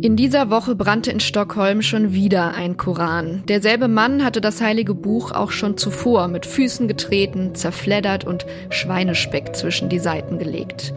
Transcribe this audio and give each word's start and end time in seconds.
In 0.00 0.14
dieser 0.16 0.48
Woche 0.48 0.74
brannte 0.74 1.10
in 1.10 1.20
Stockholm 1.20 1.82
schon 1.82 2.12
wieder 2.12 2.54
ein 2.54 2.76
Koran. 2.76 3.42
Derselbe 3.48 3.88
Mann 3.88 4.24
hatte 4.24 4.40
das 4.40 4.60
heilige 4.60 4.94
Buch 4.94 5.32
auch 5.32 5.50
schon 5.50 5.76
zuvor 5.76 6.28
mit 6.28 6.46
Füßen 6.46 6.88
getreten, 6.88 7.54
zerfleddert 7.54 8.24
und 8.24 8.46
Schweinespeck 8.70 9.56
zwischen 9.56 9.88
die 9.88 9.98
Seiten 9.98 10.38
gelegt. 10.38 10.94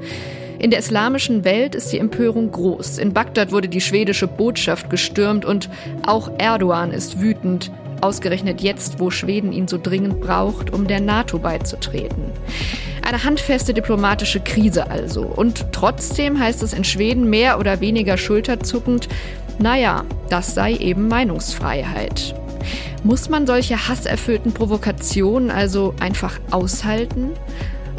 In 0.60 0.70
der 0.70 0.80
islamischen 0.80 1.44
Welt 1.44 1.74
ist 1.74 1.92
die 1.92 1.98
Empörung 1.98 2.52
groß. 2.52 3.00
In 3.00 3.14
Bagdad 3.14 3.52
wurde 3.52 3.68
die 3.68 3.82
schwedische 3.82 4.28
Botschaft 4.28 4.92
gestürmt 4.92 5.44
und 5.44 5.70
auch 6.06 6.32
Erdogan 6.38 6.92
ist 6.92 7.20
wütend, 7.20 7.72
ausgerechnet 8.02 8.62
jetzt, 8.62 9.00
wo 9.00 9.10
Schweden 9.10 9.52
ihn 9.52 9.68
so 9.68 9.78
dringend 9.82 10.22
braucht, 10.22 10.74
um 10.74 10.88
der 10.88 11.00
NATO 11.00 11.40
beizutreten. 11.40 12.26
Eine 13.04 13.24
handfeste 13.24 13.74
diplomatische 13.74 14.40
Krise 14.40 14.90
also. 14.90 15.24
Und 15.24 15.72
trotzdem 15.72 16.40
heißt 16.40 16.64
es 16.64 16.74
in 16.74 16.84
Schweden 16.84 17.30
mehr 17.30 17.60
oder 17.60 17.80
weniger 17.82 18.18
schulterzuckend, 18.18 19.08
naja, 19.60 20.06
das 20.30 20.56
sei 20.56 20.76
eben 20.76 21.08
Meinungsfreiheit. 21.08 22.36
Muss 23.04 23.30
man 23.30 23.48
solche 23.48 23.88
hasserfüllten 23.88 24.54
Provokationen 24.54 25.50
also 25.52 25.96
einfach 26.00 26.40
aushalten? 26.52 27.32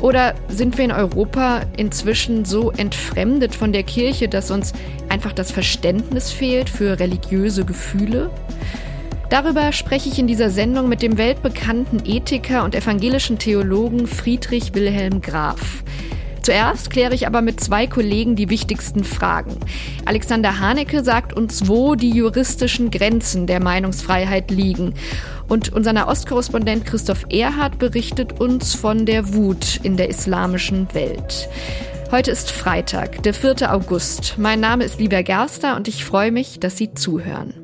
Oder 0.00 0.34
sind 0.48 0.78
wir 0.78 0.84
in 0.84 0.92
Europa 0.92 1.62
inzwischen 1.76 2.44
so 2.44 2.72
entfremdet 2.72 3.54
von 3.54 3.72
der 3.72 3.84
Kirche, 3.84 4.28
dass 4.28 4.50
uns 4.50 4.72
einfach 5.08 5.32
das 5.32 5.52
Verständnis 5.52 6.32
fehlt 6.32 6.68
für 6.68 6.98
religiöse 6.98 7.64
Gefühle? 7.64 8.30
Darüber 9.32 9.72
spreche 9.72 10.10
ich 10.10 10.18
in 10.18 10.26
dieser 10.26 10.50
Sendung 10.50 10.90
mit 10.90 11.00
dem 11.00 11.16
weltbekannten 11.16 12.02
Ethiker 12.04 12.64
und 12.64 12.74
evangelischen 12.74 13.38
Theologen 13.38 14.06
Friedrich 14.06 14.74
Wilhelm 14.74 15.22
Graf. 15.22 15.82
Zuerst 16.42 16.90
kläre 16.90 17.14
ich 17.14 17.26
aber 17.26 17.40
mit 17.40 17.58
zwei 17.58 17.86
Kollegen 17.86 18.36
die 18.36 18.50
wichtigsten 18.50 19.04
Fragen. 19.04 19.56
Alexander 20.04 20.60
Hanecke 20.60 21.02
sagt 21.02 21.32
uns, 21.32 21.66
wo 21.66 21.94
die 21.94 22.10
juristischen 22.10 22.90
Grenzen 22.90 23.46
der 23.46 23.62
Meinungsfreiheit 23.62 24.50
liegen. 24.50 24.92
Und 25.48 25.72
unser 25.72 25.94
Nahostkorrespondent 25.94 26.84
Christoph 26.84 27.24
Erhardt 27.30 27.78
berichtet 27.78 28.38
uns 28.38 28.74
von 28.74 29.06
der 29.06 29.32
Wut 29.32 29.80
in 29.82 29.96
der 29.96 30.10
islamischen 30.10 30.92
Welt. 30.92 31.48
Heute 32.10 32.30
ist 32.30 32.50
Freitag, 32.50 33.22
der 33.22 33.32
4. 33.32 33.72
August. 33.72 34.34
Mein 34.36 34.60
Name 34.60 34.84
ist 34.84 35.00
Lieber 35.00 35.22
Gerster 35.22 35.74
und 35.76 35.88
ich 35.88 36.04
freue 36.04 36.32
mich, 36.32 36.60
dass 36.60 36.76
Sie 36.76 36.92
zuhören. 36.92 37.61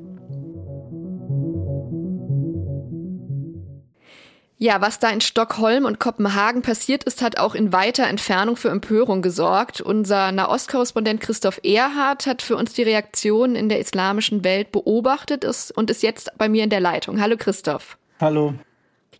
Ja, 4.61 4.81
was 4.81 4.99
da 4.99 5.09
in 5.11 5.21
Stockholm 5.21 5.85
und 5.85 6.01
Kopenhagen 6.01 6.63
passiert 6.63 7.05
ist, 7.05 7.23
hat 7.23 7.39
auch 7.39 7.55
in 7.55 7.73
weiter 7.73 8.09
Entfernung 8.09 8.57
für 8.57 8.71
Empörung 8.71 9.23
gesorgt. 9.23 9.81
Unser 9.81 10.33
Nahostkorrespondent 10.33 11.21
Christoph 11.21 11.61
Erhardt 11.63 12.27
hat 12.27 12.43
für 12.43 12.57
uns 12.57 12.73
die 12.73 12.83
Reaktionen 12.83 13.55
in 13.55 13.69
der 13.69 13.79
islamischen 13.79 14.43
Welt 14.43 14.73
beobachtet 14.73 15.47
und 15.77 15.91
ist 15.91 16.03
jetzt 16.03 16.33
bei 16.39 16.49
mir 16.49 16.65
in 16.65 16.71
der 16.71 16.81
Leitung. 16.81 17.21
Hallo 17.21 17.37
Christoph. 17.39 17.99
Hallo. 18.21 18.55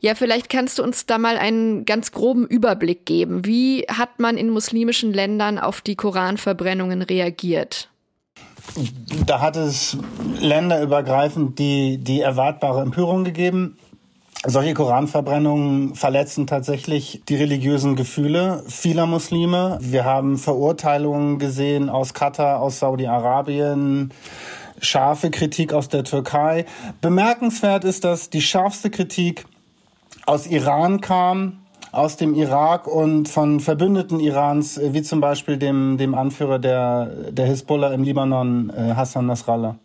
Ja, 0.01 0.17
vielleicht 0.17 0.49
kannst 0.49 0.81
du 0.81 0.83
uns 0.83 1.07
da 1.07 1.19
mal 1.19 1.39
einen 1.39 1.85
ganz 1.85 2.11
groben 2.11 2.45
Überblick 2.45 3.07
geben. 3.07 3.45
Wie 3.45 3.87
hat 3.89 4.19
man 4.19 4.39
in 4.39 4.51
muslimischen 4.51 5.13
Ländern 5.13 5.61
auf 5.61 5.83
die 5.83 5.95
Koranverbrennungen 5.95 7.03
reagiert? 7.03 7.89
Da 9.27 9.41
hat 9.41 9.57
es 9.57 9.97
länderübergreifend 10.41 11.59
die, 11.61 11.99
die 11.99 12.21
erwartbare 12.21 12.83
Empörung 12.83 13.23
gegeben. 13.25 13.79
Solche 14.47 14.73
Koranverbrennungen 14.73 15.97
verletzen 15.97 16.47
tatsächlich 16.47 17.23
die 17.29 17.35
religiösen 17.35 17.97
Gefühle 17.97 18.63
vieler 18.69 19.07
Muslime. 19.07 19.79
Wir 19.81 20.05
haben 20.05 20.39
Verurteilungen 20.39 21.41
gesehen 21.41 21.91
aus 21.91 22.15
Katar, 22.15 22.61
aus 22.61 22.79
Saudi-Arabien, 22.79 24.13
scharfe 24.81 25.33
Kritik 25.33 25.73
aus 25.73 25.89
der 25.89 26.05
Türkei. 26.05 26.67
Bemerkenswert 27.01 27.83
ist, 27.83 28.05
dass 28.05 28.31
die 28.31 28.41
scharfste 28.41 28.91
Kritik 28.91 29.45
aus 30.25 30.47
Iran 30.47 31.01
kam, 31.01 31.59
aus 31.91 32.17
dem 32.17 32.35
Irak 32.35 32.87
und 32.87 33.29
von 33.29 33.59
Verbündeten 33.59 34.21
Irans, 34.21 34.81
wie 34.81 35.03
zum 35.03 35.21
Beispiel 35.21 35.57
dem, 35.57 35.99
dem 35.99 36.15
Anführer 36.15 36.61
der, 36.61 37.07
der 37.33 37.47
Hisbollah 37.47 37.93
im 37.93 38.05
Libanon, 38.05 38.71
äh, 38.71 38.95
Hassan 38.95 39.27
Nasrallah. 39.27 39.77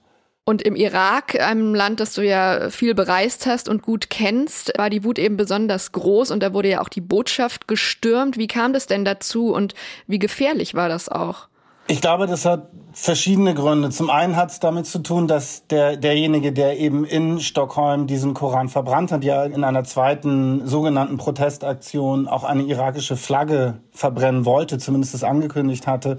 Und 0.46 0.62
im 0.62 0.76
Irak, 0.76 1.40
einem 1.40 1.74
Land, 1.74 2.02
das 2.02 2.14
du 2.14 2.22
ja 2.22 2.70
viel 2.70 2.96
bereist 2.96 3.46
hast 3.46 3.70
und 3.70 3.82
gut 3.82 4.10
kennst, 4.10 4.74
war 4.78 4.90
die 4.90 5.06
Wut 5.06 5.18
eben 5.18 5.38
besonders 5.38 5.94
groß 5.94 6.32
und 6.32 6.44
da 6.44 6.54
wurde 6.54 6.70
ja 6.70 6.82
auch 6.82 6.90
die 6.90 7.02
Botschaft 7.02 7.68
gestürmt. 7.70 8.38
Wie 8.38 8.48
kam 8.48 8.74
das 8.74 8.86
denn 8.86 9.06
dazu 9.06 9.54
und 9.54 9.74
wie 10.06 10.20
gefährlich 10.20 10.76
war 10.76 10.90
das 10.90 11.08
auch? 11.08 11.48
Ich 11.88 12.00
glaube, 12.00 12.28
das 12.28 12.46
hat 12.46 12.70
verschiedene 12.94 13.54
Gründe. 13.54 13.90
Zum 13.90 14.10
einen 14.10 14.38
hat 14.38 14.52
es 14.52 14.60
damit 14.62 14.86
zu 14.86 15.00
tun, 15.00 15.28
dass 15.28 15.68
der, 15.68 15.98
derjenige, 15.98 16.54
der 16.54 16.80
eben 16.80 17.04
in 17.04 17.42
Stockholm 17.42 18.08
diesen 18.08 18.34
Koran 18.34 18.70
verbrannt 18.70 19.12
hat, 19.12 19.24
ja 19.26 19.44
in 19.44 19.66
einer 19.66 19.84
zweiten 19.84 20.66
sogenannten 20.66 21.18
Protestaktion 21.18 22.28
auch 22.28 22.46
eine 22.46 22.64
irakische 22.64 23.18
Flagge 23.18 23.80
verbrennen 23.92 24.46
wollte, 24.46 24.78
zumindest 24.78 25.14
es 25.14 25.24
angekündigt 25.26 25.86
hatte, 25.86 26.18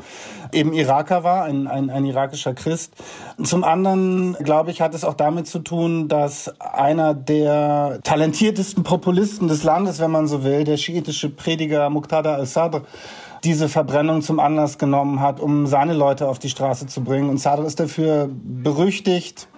eben 0.53 0.75
Iraker 0.75 1.25
war, 1.25 1.45
ein, 1.45 1.67
ein, 1.67 1.89
ein 1.89 2.05
irakischer 2.05 2.53
Christ. 2.55 2.93
Zum 3.43 3.65
anderen, 3.65 4.35
glaube 4.35 4.71
ich, 4.71 4.83
hat 4.83 4.95
es 4.95 5.05
auch 5.05 5.15
damit 5.15 5.47
zu 5.47 5.61
tun, 5.61 6.09
dass 6.09 6.61
einer 6.61 7.15
der 7.15 8.01
talentiertesten 8.03 8.83
Populisten 8.83 9.49
des 9.49 9.63
Landes, 9.63 9.99
wenn 9.99 10.11
man 10.11 10.27
so 10.27 10.45
will, 10.45 10.65
der 10.65 10.77
schiitische 10.77 11.31
Prediger 11.31 11.89
Muqtada 11.89 12.35
al-Sadr, 12.35 12.83
diese 13.45 13.69
Verbrennung 13.69 14.23
zum 14.23 14.41
Anlass 14.41 14.79
genommen 14.79 15.21
hat, 15.21 15.41
um 15.41 15.67
seine 15.67 15.93
Leute 15.93 16.29
auf 16.29 16.39
die 16.39 16.49
Straße 16.49 16.87
zu 16.87 17.03
bringen. 17.03 17.29
Und 17.29 17.39
Sadr 17.39 17.65
ist 17.65 17.79
dafür 17.79 18.29
berüchtigt, 18.33 19.49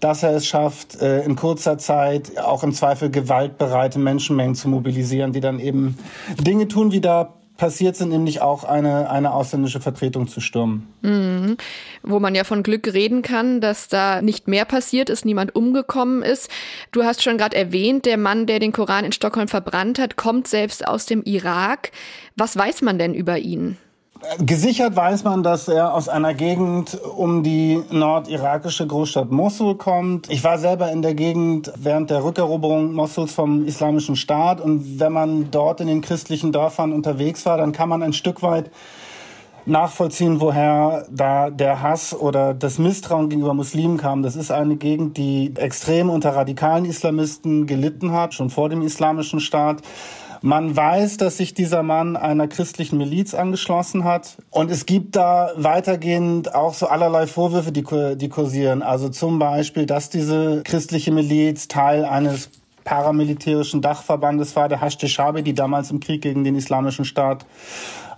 dass 0.00 0.22
er 0.22 0.34
es 0.34 0.46
schafft, 0.46 1.00
äh, 1.00 1.22
in 1.22 1.36
kurzer 1.36 1.78
Zeit 1.78 2.38
auch 2.38 2.62
im 2.62 2.72
Zweifel 2.72 3.10
gewaltbereite 3.10 3.98
Menschenmengen 3.98 4.54
zu 4.54 4.68
mobilisieren, 4.68 5.32
die 5.32 5.40
dann 5.40 5.58
eben 5.58 5.96
Dinge 6.40 6.68
tun, 6.68 6.92
wie 6.92 7.00
da 7.00 7.34
passiert 7.56 7.96
sind, 7.96 8.10
nämlich 8.10 8.40
auch 8.40 8.64
eine, 8.64 9.10
eine 9.10 9.32
ausländische 9.32 9.80
Vertretung 9.80 10.28
zu 10.28 10.40
stürmen. 10.40 10.86
Mhm. 11.02 11.56
Wo 12.02 12.20
man 12.20 12.34
ja 12.34 12.44
von 12.44 12.62
Glück 12.62 12.92
reden 12.92 13.22
kann, 13.22 13.60
dass 13.60 13.88
da 13.88 14.22
nicht 14.22 14.48
mehr 14.48 14.64
passiert 14.64 15.10
ist, 15.10 15.24
niemand 15.24 15.54
umgekommen 15.54 16.22
ist. 16.22 16.50
Du 16.92 17.04
hast 17.04 17.22
schon 17.22 17.38
gerade 17.38 17.56
erwähnt, 17.56 18.04
der 18.06 18.18
Mann, 18.18 18.46
der 18.46 18.58
den 18.58 18.72
Koran 18.72 19.04
in 19.04 19.12
Stockholm 19.12 19.48
verbrannt 19.48 19.98
hat, 19.98 20.16
kommt 20.16 20.48
selbst 20.48 20.86
aus 20.86 21.06
dem 21.06 21.22
Irak. 21.22 21.90
Was 22.36 22.56
weiß 22.56 22.82
man 22.82 22.98
denn 22.98 23.14
über 23.14 23.38
ihn? 23.38 23.78
Gesichert 24.38 24.96
weiß 24.96 25.24
man, 25.24 25.42
dass 25.42 25.68
er 25.68 25.94
aus 25.94 26.08
einer 26.08 26.34
Gegend 26.34 26.98
um 27.16 27.42
die 27.42 27.82
nordirakische 27.90 28.86
Großstadt 28.86 29.30
Mosul 29.30 29.76
kommt. 29.76 30.30
Ich 30.30 30.42
war 30.44 30.58
selber 30.58 30.90
in 30.90 31.02
der 31.02 31.14
Gegend 31.14 31.72
während 31.76 32.10
der 32.10 32.24
Rückeroberung 32.24 32.92
Mosuls 32.92 33.32
vom 33.32 33.66
Islamischen 33.66 34.16
Staat 34.16 34.60
und 34.60 35.00
wenn 35.00 35.12
man 35.12 35.50
dort 35.50 35.80
in 35.80 35.86
den 35.86 36.00
christlichen 36.00 36.52
Dörfern 36.52 36.92
unterwegs 36.92 37.46
war, 37.46 37.56
dann 37.56 37.72
kann 37.72 37.88
man 37.88 38.02
ein 38.02 38.12
Stück 38.12 38.42
weit 38.42 38.70
nachvollziehen, 39.66 40.40
woher 40.40 41.06
da 41.10 41.50
der 41.50 41.82
Hass 41.82 42.14
oder 42.14 42.54
das 42.54 42.78
Misstrauen 42.78 43.28
gegenüber 43.28 43.54
Muslimen 43.54 43.96
kam. 43.96 44.22
Das 44.22 44.36
ist 44.36 44.50
eine 44.50 44.76
Gegend, 44.76 45.16
die 45.16 45.52
extrem 45.56 46.08
unter 46.08 46.34
radikalen 46.34 46.84
Islamisten 46.84 47.66
gelitten 47.66 48.12
hat, 48.12 48.34
schon 48.34 48.50
vor 48.50 48.68
dem 48.68 48.82
Islamischen 48.82 49.40
Staat. 49.40 49.82
Man 50.46 50.76
weiß, 50.76 51.16
dass 51.16 51.38
sich 51.38 51.54
dieser 51.54 51.82
Mann 51.82 52.14
einer 52.16 52.46
christlichen 52.46 52.98
Miliz 52.98 53.34
angeschlossen 53.34 54.04
hat. 54.04 54.36
Und 54.50 54.70
es 54.70 54.86
gibt 54.86 55.16
da 55.16 55.50
weitergehend 55.56 56.54
auch 56.54 56.72
so 56.72 56.86
allerlei 56.86 57.26
Vorwürfe, 57.26 57.72
die, 57.72 57.82
die 58.14 58.28
kursieren. 58.28 58.80
Also 58.80 59.08
zum 59.08 59.40
Beispiel, 59.40 59.86
dass 59.86 60.08
diese 60.08 60.62
christliche 60.62 61.10
Miliz 61.10 61.66
Teil 61.66 62.04
eines 62.04 62.50
paramilitärischen 62.84 63.82
Dachverbandes 63.82 64.54
war, 64.54 64.68
der 64.68 64.80
Hashtag 64.80 65.42
die 65.44 65.52
damals 65.52 65.90
im 65.90 65.98
Krieg 65.98 66.22
gegen 66.22 66.44
den 66.44 66.54
Islamischen 66.54 67.04
Staat 67.04 67.44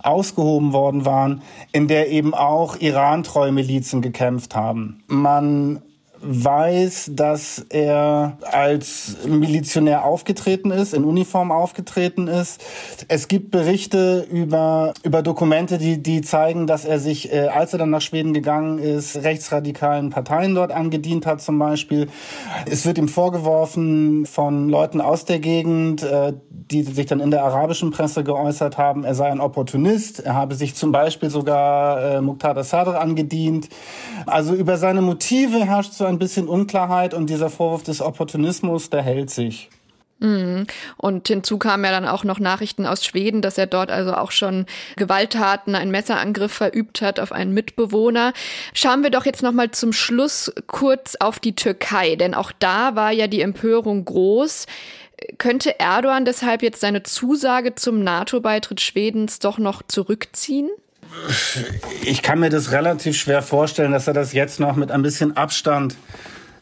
ausgehoben 0.03 0.71
worden 0.71 1.05
waren, 1.05 1.41
in 1.71 1.87
der 1.87 2.11
eben 2.11 2.35
auch 2.35 2.79
Iran-treue 2.79 3.51
Milizen 3.51 4.03
gekämpft 4.03 4.55
haben. 4.55 5.01
Man 5.07 5.81
weiß, 6.21 7.11
dass 7.13 7.65
er 7.69 8.37
als 8.51 9.17
Milizionär 9.25 10.05
aufgetreten 10.05 10.71
ist, 10.71 10.93
in 10.93 11.03
Uniform 11.03 11.51
aufgetreten 11.51 12.27
ist. 12.27 12.61
Es 13.07 13.27
gibt 13.27 13.51
Berichte 13.51 14.27
über, 14.29 14.93
über 15.03 15.21
Dokumente, 15.21 15.77
die, 15.77 16.01
die 16.01 16.21
zeigen, 16.21 16.67
dass 16.67 16.85
er 16.85 16.99
sich, 16.99 17.31
äh, 17.31 17.47
als 17.47 17.73
er 17.73 17.79
dann 17.79 17.89
nach 17.89 18.01
Schweden 18.01 18.33
gegangen 18.33 18.79
ist, 18.79 19.17
rechtsradikalen 19.17 20.09
Parteien 20.09 20.55
dort 20.55 20.71
angedient 20.71 21.25
hat 21.25 21.41
zum 21.41 21.57
Beispiel. 21.59 22.07
Es 22.69 22.85
wird 22.85 22.97
ihm 22.97 23.07
vorgeworfen 23.07 24.25
von 24.25 24.69
Leuten 24.69 25.01
aus 25.01 25.25
der 25.25 25.39
Gegend, 25.39 26.03
äh, 26.03 26.33
die 26.49 26.83
sich 26.83 27.05
dann 27.05 27.19
in 27.19 27.31
der 27.31 27.43
arabischen 27.43 27.91
Presse 27.91 28.23
geäußert 28.23 28.77
haben, 28.77 29.03
er 29.03 29.15
sei 29.15 29.31
ein 29.31 29.39
Opportunist, 29.39 30.19
er 30.19 30.35
habe 30.35 30.55
sich 30.55 30.75
zum 30.75 30.91
Beispiel 30.91 31.29
sogar 31.29 32.17
äh, 32.17 32.21
Muqtada 32.21 32.63
Sadr 32.63 32.99
angedient. 32.99 33.69
Also 34.25 34.53
über 34.53 34.77
seine 34.77 35.01
Motive 35.01 35.65
herrscht 35.65 35.93
so 35.93 36.05
ein 36.09 36.19
bisschen 36.19 36.47
Unklarheit 36.47 37.13
und 37.13 37.29
dieser 37.29 37.49
Vorwurf 37.49 37.83
des 37.83 38.01
Opportunismus, 38.01 38.89
der 38.89 39.01
hält 39.01 39.29
sich. 39.29 39.69
Mhm. 40.19 40.67
Und 40.97 41.27
hinzu 41.27 41.57
kamen 41.57 41.85
ja 41.85 41.91
dann 41.91 42.07
auch 42.07 42.23
noch 42.23 42.39
Nachrichten 42.39 42.85
aus 42.85 43.05
Schweden, 43.05 43.41
dass 43.41 43.57
er 43.57 43.67
dort 43.67 43.89
also 43.89 44.13
auch 44.13 44.31
schon 44.31 44.65
Gewalttaten, 44.97 45.75
einen 45.75 45.91
Messerangriff 45.91 46.51
verübt 46.51 47.01
hat 47.01 47.19
auf 47.19 47.31
einen 47.31 47.53
Mitbewohner. 47.53 48.33
Schauen 48.73 49.01
wir 49.01 49.11
doch 49.11 49.25
jetzt 49.25 49.43
noch 49.43 49.53
mal 49.53 49.71
zum 49.71 49.93
Schluss 49.93 50.51
kurz 50.67 51.15
auf 51.15 51.39
die 51.39 51.55
Türkei, 51.55 52.15
denn 52.15 52.33
auch 52.33 52.51
da 52.59 52.95
war 52.95 53.11
ja 53.11 53.27
die 53.27 53.41
Empörung 53.41 54.03
groß. 54.03 54.65
Könnte 55.37 55.79
Erdogan 55.79 56.25
deshalb 56.25 56.63
jetzt 56.63 56.81
seine 56.81 57.03
Zusage 57.03 57.75
zum 57.75 58.03
NATO-Beitritt 58.03 58.81
Schwedens 58.81 59.39
doch 59.39 59.57
noch 59.57 59.83
zurückziehen? 59.87 60.69
Ich 62.03 62.21
kann 62.21 62.39
mir 62.39 62.49
das 62.49 62.71
relativ 62.71 63.17
schwer 63.17 63.41
vorstellen, 63.41 63.91
dass 63.91 64.07
er 64.07 64.13
das 64.13 64.33
jetzt 64.33 64.59
noch 64.59 64.75
mit 64.75 64.91
ein 64.91 65.01
bisschen 65.01 65.35
Abstand 65.37 65.95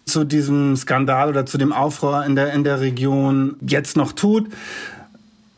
zu 0.06 0.24
diesem 0.24 0.76
Skandal 0.76 1.30
oder 1.30 1.46
zu 1.46 1.58
dem 1.58 1.74
Aufruhr 1.74 2.26
in 2.26 2.36
der, 2.36 2.54
in 2.54 2.64
der 2.64 2.80
Region 2.80 3.58
jetzt 3.62 3.98
noch 3.98 4.14
tut. 4.14 4.48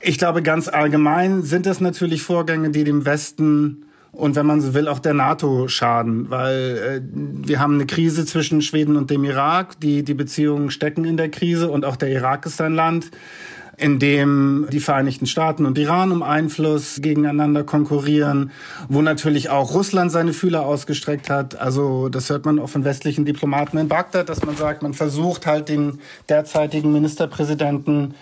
Ich 0.01 0.17
glaube, 0.17 0.41
ganz 0.41 0.67
allgemein 0.67 1.43
sind 1.43 1.65
das 1.65 1.81
natürlich 1.81 2.23
Vorgänge, 2.23 2.71
die 2.71 2.83
dem 2.83 3.05
Westen 3.05 3.85
und 4.11 4.35
wenn 4.35 4.45
man 4.45 4.59
so 4.59 4.73
will, 4.73 4.87
auch 4.87 4.99
der 4.99 5.13
NATO 5.13 5.67
schaden, 5.67 6.29
weil 6.29 6.77
äh, 6.77 7.01
wir 7.47 7.59
haben 7.59 7.75
eine 7.75 7.85
Krise 7.85 8.25
zwischen 8.25 8.61
Schweden 8.61 8.97
und 8.97 9.11
dem 9.11 9.23
Irak. 9.23 9.79
Die, 9.79 10.03
die 10.03 10.15
Beziehungen 10.15 10.71
stecken 10.71 11.05
in 11.05 11.15
der 11.15 11.29
Krise 11.29 11.69
und 11.69 11.85
auch 11.85 11.95
der 11.95 12.09
Irak 12.09 12.45
ist 12.45 12.59
ein 12.59 12.73
Land, 12.73 13.11
in 13.79 13.99
dem 13.99 14.67
die 14.71 14.79
Vereinigten 14.79 15.25
Staaten 15.25 15.65
und 15.65 15.77
Iran 15.77 16.11
um 16.11 16.21
Einfluss 16.21 16.99
gegeneinander 17.01 17.63
konkurrieren, 17.63 18.51
wo 18.89 19.01
natürlich 19.01 19.49
auch 19.49 19.73
Russland 19.73 20.11
seine 20.11 20.33
Fühler 20.33 20.65
ausgestreckt 20.65 21.29
hat. 21.29 21.57
Also 21.59 22.09
das 22.09 22.29
hört 22.29 22.45
man 22.45 22.59
auch 22.59 22.69
von 22.69 22.83
westlichen 22.83 23.25
Diplomaten 23.25 23.77
in 23.77 23.87
Bagdad, 23.87 24.29
dass 24.29 24.45
man 24.45 24.57
sagt, 24.57 24.83
man 24.83 24.93
versucht 24.93 25.45
halt 25.45 25.69
den 25.69 25.99
derzeitigen 26.27 26.91
Ministerpräsidenten 26.91 28.15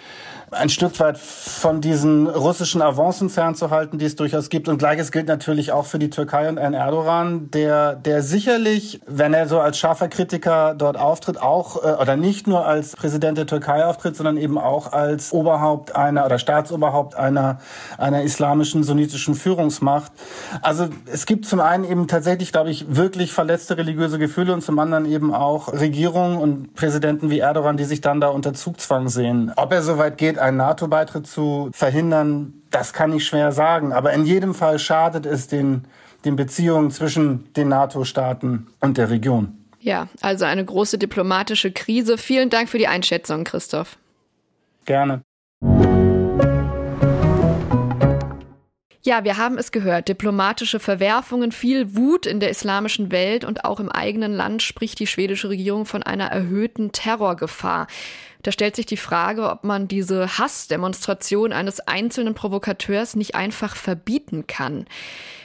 ein 0.51 0.69
Stück 0.69 0.99
weit 0.99 1.17
von 1.17 1.81
diesen 1.81 2.27
russischen 2.27 2.81
Avancen 2.81 3.29
fernzuhalten, 3.29 3.99
die 3.99 4.05
es 4.05 4.15
durchaus 4.15 4.49
gibt. 4.49 4.69
Und 4.69 4.77
gleiches 4.77 5.11
gilt 5.11 5.27
natürlich 5.27 5.73
auch 5.73 5.85
für 5.85 5.99
die 5.99 6.09
Türkei 6.09 6.47
und 6.47 6.57
Herrn 6.57 6.73
Erdogan, 6.73 7.51
der, 7.51 7.95
der 7.95 8.23
sicherlich, 8.23 9.01
wenn 9.05 9.33
er 9.33 9.47
so 9.47 9.59
als 9.59 9.77
scharfer 9.77 10.07
Kritiker 10.07 10.73
dort 10.77 10.97
auftritt, 10.97 11.41
auch 11.41 11.83
äh, 11.83 12.01
oder 12.01 12.15
nicht 12.15 12.47
nur 12.47 12.65
als 12.65 12.95
Präsident 12.95 13.37
der 13.37 13.45
Türkei 13.45 13.85
auftritt, 13.85 14.15
sondern 14.15 14.37
eben 14.37 14.57
auch 14.57 14.93
als 14.93 15.33
Oberhaupt 15.33 15.95
einer 15.95 16.25
oder 16.25 16.39
Staatsoberhaupt 16.39 17.15
einer, 17.15 17.59
einer 17.97 18.23
islamischen 18.23 18.83
sunnitischen 18.83 19.35
Führungsmacht. 19.35 20.13
Also 20.61 20.87
es 21.11 21.25
gibt 21.25 21.45
zum 21.45 21.59
einen 21.59 21.83
eben 21.83 22.07
tatsächlich, 22.07 22.53
glaube 22.53 22.69
ich, 22.69 22.95
wirklich 22.95 23.33
verletzte 23.33 23.77
religiöse 23.77 24.17
Gefühle 24.17 24.53
und 24.53 24.61
zum 24.61 24.79
anderen 24.79 25.05
eben 25.05 25.33
auch 25.33 25.73
Regierungen 25.73 26.37
und 26.37 26.73
Präsidenten 26.75 27.29
wie 27.29 27.39
Erdogan, 27.39 27.75
die 27.75 27.83
sich 27.83 27.99
dann 27.99 28.21
da 28.21 28.29
unter 28.29 28.53
Zugzwang 28.53 29.09
sehen. 29.09 29.51
Ob 29.57 29.73
er 29.73 29.81
so 29.81 29.97
weit 29.97 30.17
geht, 30.17 30.36
einen 30.39 30.57
NATO-Beitritt 30.57 31.27
zu 31.27 31.69
verhindern, 31.73 32.53
das 32.71 32.93
kann 32.93 33.13
ich 33.13 33.25
schwer 33.25 33.51
sagen. 33.51 33.93
Aber 33.93 34.13
in 34.13 34.25
jedem 34.25 34.53
Fall 34.53 34.79
schadet 34.79 35.25
es 35.25 35.47
den, 35.47 35.85
den 36.25 36.35
Beziehungen 36.35 36.91
zwischen 36.91 37.51
den 37.53 37.69
NATO-Staaten 37.69 38.67
und 38.79 38.97
der 38.97 39.09
Region. 39.09 39.57
Ja, 39.79 40.07
also 40.21 40.45
eine 40.45 40.65
große 40.65 40.97
diplomatische 40.97 41.71
Krise. 41.71 42.17
Vielen 42.17 42.49
Dank 42.49 42.69
für 42.69 42.77
die 42.77 42.87
Einschätzung, 42.87 43.43
Christoph. 43.43 43.97
Gerne. 44.85 45.21
Ja, 49.07 49.23
wir 49.23 49.37
haben 49.37 49.57
es 49.57 49.71
gehört. 49.71 50.09
Diplomatische 50.09 50.81
Verwerfungen, 50.81 51.53
viel 51.53 51.95
Wut 51.95 52.25
in 52.25 52.41
der 52.41 52.49
islamischen 52.49 53.09
Welt 53.09 53.45
und 53.45 53.63
auch 53.63 53.79
im 53.79 53.89
eigenen 53.89 54.33
Land 54.33 54.61
spricht 54.61 54.99
die 54.99 55.07
schwedische 55.07 55.47
Regierung 55.47 55.85
von 55.85 56.03
einer 56.03 56.25
erhöhten 56.25 56.91
Terrorgefahr. 56.91 57.87
Da 58.47 58.53
stellt 58.53 58.77
sich 58.77 58.85
die 58.85 58.95
Frage, 58.95 59.49
ob 59.51 59.65
man 59.65 59.89
diese 59.89 60.37
Hassdemonstration 60.37 61.51
eines 61.51 61.81
einzelnen 61.81 62.33
Provokateurs 62.33 63.17
nicht 63.17 63.35
einfach 63.35 63.75
verbieten 63.75 64.47
kann. 64.47 64.85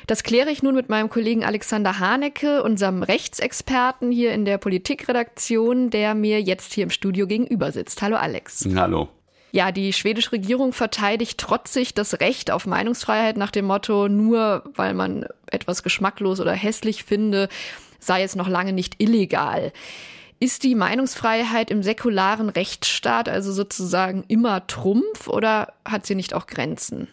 Das 0.06 0.22
kläre 0.22 0.50
ich 0.50 0.62
nun 0.62 0.76
mit 0.76 0.88
meinem 0.88 1.10
Kollegen 1.10 1.44
Alexander 1.44 1.98
Hanecke, 1.98 2.62
unserem 2.62 3.02
Rechtsexperten 3.02 4.12
hier 4.12 4.32
in 4.32 4.44
der 4.44 4.58
Politikredaktion, 4.58 5.90
der 5.90 6.14
mir 6.14 6.40
jetzt 6.42 6.74
hier 6.74 6.84
im 6.84 6.90
Studio 6.90 7.26
gegenüber 7.26 7.72
sitzt. 7.72 8.02
Hallo 8.02 8.14
Alex. 8.14 8.68
Hallo. 8.72 9.08
Ja, 9.50 9.72
die 9.72 9.92
schwedische 9.92 10.30
Regierung 10.30 10.72
verteidigt 10.72 11.38
trotzig 11.38 11.94
das 11.94 12.20
Recht 12.20 12.52
auf 12.52 12.66
Meinungsfreiheit 12.66 13.36
nach 13.36 13.50
dem 13.50 13.64
Motto, 13.64 14.08
nur 14.08 14.62
weil 14.76 14.94
man 14.94 15.26
etwas 15.50 15.82
geschmacklos 15.82 16.38
oder 16.38 16.52
hässlich 16.52 17.02
finde, 17.02 17.48
sei 17.98 18.22
es 18.22 18.36
noch 18.36 18.46
lange 18.46 18.72
nicht 18.72 19.02
illegal. 19.02 19.72
Ist 20.42 20.64
die 20.64 20.74
Meinungsfreiheit 20.74 21.70
im 21.70 21.84
säkularen 21.84 22.48
Rechtsstaat 22.48 23.28
also 23.28 23.52
sozusagen 23.52 24.24
immer 24.26 24.66
Trumpf 24.66 25.28
oder 25.28 25.72
hat 25.84 26.04
sie 26.04 26.16
nicht 26.16 26.34
auch 26.34 26.48
Grenzen? 26.48 27.06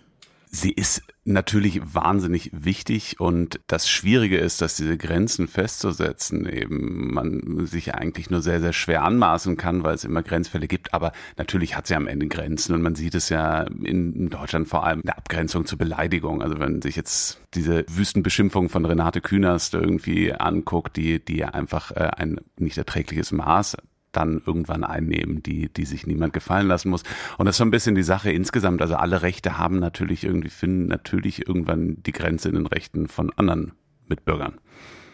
Sie 0.51 0.71
ist 0.71 1.03
natürlich 1.25 1.79
wahnsinnig 1.93 2.49
wichtig 2.51 3.19
und 3.19 3.59
das 3.67 3.87
Schwierige 3.87 4.39
ist, 4.39 4.61
dass 4.61 4.75
diese 4.75 4.97
Grenzen 4.97 5.47
festzusetzen 5.47 6.49
eben 6.49 7.13
man 7.13 7.67
sich 7.67 7.93
eigentlich 7.93 8.31
nur 8.31 8.41
sehr, 8.41 8.59
sehr 8.59 8.73
schwer 8.73 9.03
anmaßen 9.03 9.57
kann, 9.57 9.83
weil 9.83 9.93
es 9.93 10.05
immer 10.05 10.23
Grenzfälle 10.23 10.67
gibt. 10.67 10.91
Aber 10.95 11.11
natürlich 11.37 11.77
hat 11.77 11.85
sie 11.85 11.93
am 11.93 12.07
Ende 12.07 12.27
Grenzen 12.27 12.73
und 12.73 12.81
man 12.81 12.95
sieht 12.95 13.13
es 13.13 13.29
ja 13.29 13.61
in 13.61 14.31
Deutschland 14.31 14.67
vor 14.67 14.83
allem 14.83 15.01
in 15.01 15.05
der 15.05 15.19
Abgrenzung 15.19 15.67
zur 15.67 15.77
Beleidigung. 15.77 16.41
Also 16.41 16.59
wenn 16.59 16.81
sich 16.81 16.95
jetzt 16.95 17.39
diese 17.53 17.85
Wüstenbeschimpfung 17.87 18.69
von 18.69 18.85
Renate 18.85 19.21
Künast 19.21 19.75
irgendwie 19.75 20.33
anguckt, 20.33 20.97
die, 20.97 21.23
die 21.23 21.45
einfach 21.45 21.91
äh, 21.91 22.09
ein 22.17 22.41
nicht 22.57 22.77
erträgliches 22.79 23.31
Maß 23.31 23.77
dann 24.11 24.41
irgendwann 24.45 24.83
einnehmen, 24.83 25.43
die, 25.43 25.69
die 25.69 25.85
sich 25.85 26.07
niemand 26.07 26.33
gefallen 26.33 26.67
lassen 26.67 26.89
muss. 26.89 27.03
Und 27.37 27.45
das 27.45 27.53
ist 27.53 27.57
so 27.57 27.65
ein 27.65 27.71
bisschen 27.71 27.95
die 27.95 28.03
Sache 28.03 28.31
insgesamt. 28.31 28.81
Also 28.81 28.95
alle 28.95 29.21
Rechte 29.21 29.57
haben 29.57 29.79
natürlich 29.79 30.23
irgendwie, 30.23 30.49
finden 30.49 30.87
natürlich 30.87 31.47
irgendwann 31.47 32.01
die 32.03 32.11
Grenze 32.11 32.49
in 32.49 32.55
den 32.55 32.65
Rechten 32.65 33.07
von 33.07 33.31
anderen 33.35 33.73
Mitbürgern. 34.07 34.55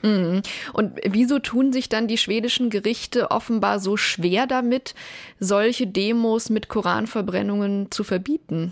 Mhm. 0.01 0.41
Und 0.73 0.99
wieso 1.05 1.39
tun 1.39 1.73
sich 1.73 1.89
dann 1.89 2.07
die 2.07 2.17
schwedischen 2.17 2.69
Gerichte 2.69 3.31
offenbar 3.31 3.79
so 3.79 3.97
schwer 3.97 4.47
damit, 4.47 4.95
solche 5.39 5.87
Demos 5.87 6.49
mit 6.49 6.69
Koranverbrennungen 6.69 7.91
zu 7.91 8.03
verbieten? 8.03 8.71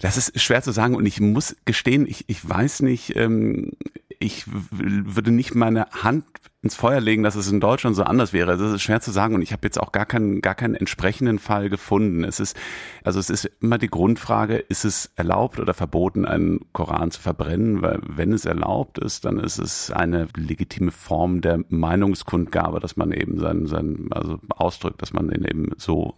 Das 0.00 0.16
ist 0.16 0.40
schwer 0.40 0.62
zu 0.62 0.72
sagen 0.72 0.96
und 0.96 1.06
ich 1.06 1.20
muss 1.20 1.56
gestehen, 1.64 2.06
ich, 2.06 2.24
ich 2.28 2.46
weiß 2.46 2.80
nicht, 2.82 3.16
ähm, 3.16 3.72
ich 4.18 4.44
würde 4.46 5.30
nicht 5.30 5.54
meine 5.54 5.86
Hand 5.90 6.24
ins 6.64 6.74
Feuer 6.74 7.00
legen, 7.00 7.22
dass 7.22 7.34
es 7.34 7.52
in 7.52 7.60
Deutschland 7.60 7.94
so 7.94 8.04
anders 8.04 8.32
wäre. 8.32 8.56
Das 8.56 8.72
ist 8.72 8.80
schwer 8.80 9.02
zu 9.02 9.10
sagen 9.10 9.34
und 9.34 9.42
ich 9.42 9.52
habe 9.52 9.66
jetzt 9.66 9.78
auch 9.78 9.92
gar 9.92 10.06
keinen, 10.06 10.40
gar 10.40 10.54
keinen 10.54 10.74
entsprechenden 10.74 11.38
Fall 11.38 11.68
gefunden. 11.68 12.24
Es 12.24 12.40
ist, 12.40 12.56
also 13.04 13.20
es 13.20 13.28
ist 13.28 13.44
immer 13.60 13.76
die 13.76 13.88
Grundfrage, 13.88 14.56
ist 14.56 14.86
es 14.86 15.12
erlaubt 15.14 15.60
oder 15.60 15.74
verboten, 15.74 16.24
einen 16.24 16.60
Koran 16.72 17.10
zu 17.10 17.20
verbrennen? 17.20 17.82
Weil 17.82 18.00
wenn 18.08 18.32
es 18.32 18.46
erlaubt 18.46 18.98
ist, 18.98 19.26
dann 19.26 19.38
ist 19.38 19.58
es 19.58 19.90
eine 19.90 20.26
legitime 20.34 20.90
Form 20.90 21.42
der 21.42 21.60
Meinungskundgabe, 21.68 22.80
dass 22.80 22.96
man 22.96 23.12
eben 23.12 23.38
seinen, 23.38 23.66
seinen 23.66 24.10
also 24.10 24.40
ausdrückt, 24.48 25.02
dass 25.02 25.12
man 25.12 25.30
ihn 25.30 25.44
eben 25.44 25.72
so 25.76 26.14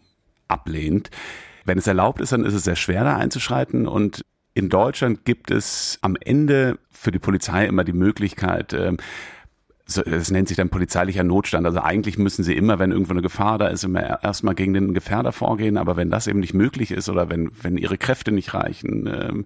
ablehnt. 0.47 1.11
Wenn 1.65 1.79
es 1.79 1.89
erlaubt 1.89 2.21
ist, 2.21 2.31
dann 2.31 2.45
ist 2.45 2.55
es 2.55 2.63
sehr 2.63 2.77
schwer 2.77 3.03
da 3.03 3.17
einzuschreiten 3.17 3.89
und 3.89 4.25
in 4.55 4.69
Deutschland 4.71 5.25
gibt 5.25 5.51
es 5.51 5.99
am 6.01 6.17
Ende 6.19 6.79
für 6.91 7.11
die 7.11 7.19
Polizei 7.19 7.67
immer 7.67 7.85
die 7.85 7.93
Möglichkeit, 7.93 8.73
ähm, 8.73 8.97
es 9.87 10.33
nennt 10.33 10.49
sich 10.49 10.57
dann 10.57 10.69
polizeilicher 10.69 11.23
Notstand. 11.23 11.65
Also 11.65 11.81
eigentlich 11.81 12.19
müssen 12.19 12.43
sie 12.43 12.57
immer, 12.57 12.81
wenn 12.81 12.91
irgendwo 12.91 13.13
eine 13.13 13.23
Gefahr 13.23 13.57
da 13.57 13.69
ist, 13.69 13.85
immer 13.85 14.23
erstmal 14.23 14.57
gegen 14.57 14.75
den 14.75 14.95
Gefährder 14.95 15.31
vorgehen. 15.31 15.77
Aber 15.77 15.97
wenn 15.97 16.11
das 16.11 16.27
eben 16.27 16.41
nicht 16.41 16.55
möglich 16.55 16.91
ist 16.91 17.09
oder 17.09 17.31
wenn, 17.31 17.51
wenn 17.63 17.77
ihre 17.77 17.97
Kräfte 17.97 18.33
nicht 18.33 18.53
reichen, 18.53 19.07
ähm, 19.07 19.45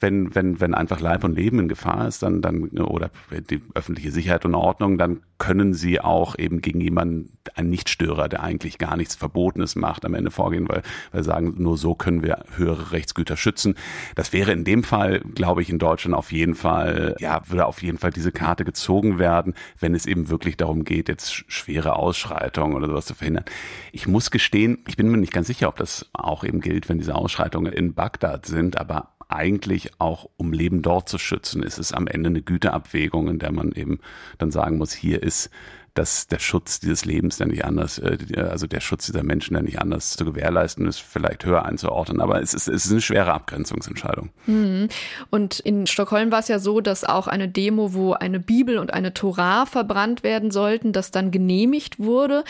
wenn, 0.00 0.34
wenn, 0.34 0.60
wenn 0.60 0.74
einfach 0.74 1.00
Leib 1.00 1.24
und 1.24 1.36
Leben 1.36 1.58
in 1.58 1.68
Gefahr 1.68 2.08
ist, 2.08 2.22
dann, 2.22 2.40
dann, 2.40 2.68
oder 2.68 3.10
die 3.50 3.60
öffentliche 3.74 4.12
Sicherheit 4.12 4.46
und 4.46 4.54
Ordnung, 4.54 4.96
dann 4.96 5.20
können 5.42 5.74
sie 5.74 6.00
auch 6.00 6.38
eben 6.38 6.60
gegen 6.60 6.80
jemanden, 6.80 7.36
einen 7.54 7.70
Nichtstörer, 7.70 8.28
der 8.28 8.42
eigentlich 8.42 8.78
gar 8.78 8.96
nichts 8.96 9.16
Verbotenes 9.16 9.74
macht, 9.74 10.04
am 10.04 10.14
Ende 10.14 10.30
vorgehen, 10.30 10.68
weil, 10.68 10.82
weil 11.10 11.24
sagen, 11.24 11.54
nur 11.58 11.76
so 11.76 11.96
können 11.96 12.22
wir 12.22 12.44
höhere 12.56 12.92
Rechtsgüter 12.92 13.36
schützen. 13.36 13.74
Das 14.14 14.32
wäre 14.32 14.52
in 14.52 14.64
dem 14.64 14.84
Fall, 14.84 15.20
glaube 15.34 15.60
ich, 15.60 15.68
in 15.68 15.80
Deutschland 15.80 16.14
auf 16.14 16.30
jeden 16.30 16.54
Fall, 16.54 17.16
ja, 17.18 17.42
würde 17.48 17.66
auf 17.66 17.82
jeden 17.82 17.98
Fall 17.98 18.10
diese 18.10 18.30
Karte 18.30 18.64
gezogen 18.64 19.18
werden 19.18 19.54
wenn 19.82 19.94
es 19.94 20.06
eben 20.06 20.28
wirklich 20.28 20.56
darum 20.56 20.84
geht, 20.84 21.08
jetzt 21.08 21.44
schwere 21.48 21.96
Ausschreitungen 21.96 22.76
oder 22.76 22.86
sowas 22.86 23.06
zu 23.06 23.14
verhindern. 23.14 23.44
Ich 23.92 24.06
muss 24.06 24.30
gestehen, 24.30 24.78
ich 24.86 24.96
bin 24.96 25.08
mir 25.08 25.18
nicht 25.18 25.32
ganz 25.32 25.46
sicher, 25.48 25.68
ob 25.68 25.76
das 25.76 26.08
auch 26.12 26.44
eben 26.44 26.60
gilt, 26.60 26.88
wenn 26.88 26.98
diese 26.98 27.14
Ausschreitungen 27.14 27.72
in 27.72 27.94
Bagdad 27.94 28.46
sind, 28.46 28.78
aber 28.78 29.08
eigentlich 29.28 29.92
auch, 29.98 30.28
um 30.36 30.52
Leben 30.52 30.82
dort 30.82 31.08
zu 31.08 31.18
schützen, 31.18 31.62
ist 31.62 31.78
es 31.78 31.92
am 31.92 32.06
Ende 32.06 32.28
eine 32.28 32.42
Güteabwägung, 32.42 33.28
in 33.28 33.38
der 33.38 33.52
man 33.52 33.72
eben 33.72 34.00
dann 34.38 34.50
sagen 34.50 34.78
muss, 34.78 34.92
hier 34.92 35.22
ist 35.22 35.50
dass 35.94 36.26
der 36.26 36.38
Schutz 36.38 36.80
dieses 36.80 37.04
Lebens 37.04 37.36
dann 37.36 37.48
nicht 37.48 37.64
anders, 37.64 37.98
äh, 37.98 38.16
also 38.36 38.66
der 38.66 38.80
Schutz 38.80 39.06
dieser 39.06 39.22
Menschen 39.22 39.54
dann 39.54 39.64
nicht 39.64 39.80
anders 39.80 40.16
zu 40.16 40.24
gewährleisten 40.24 40.86
ist, 40.86 41.00
vielleicht 41.00 41.44
höher 41.44 41.64
einzuordnen. 41.64 42.20
Aber 42.20 42.40
es 42.40 42.54
ist, 42.54 42.68
es 42.68 42.86
ist 42.86 42.92
eine 42.92 43.02
schwere 43.02 43.32
Abgrenzungsentscheidung. 43.32 44.30
Mhm. 44.46 44.88
Und 45.30 45.60
in 45.60 45.86
Stockholm 45.86 46.32
war 46.32 46.38
es 46.38 46.48
ja 46.48 46.58
so, 46.58 46.80
dass 46.80 47.04
auch 47.04 47.26
eine 47.26 47.48
Demo, 47.48 47.92
wo 47.92 48.14
eine 48.14 48.40
Bibel 48.40 48.78
und 48.78 48.94
eine 48.94 49.12
Tora 49.12 49.66
verbrannt 49.66 50.22
werden 50.22 50.50
sollten, 50.50 50.92
das 50.92 51.10
dann 51.10 51.30
genehmigt 51.30 51.98
wurde. 51.98 52.44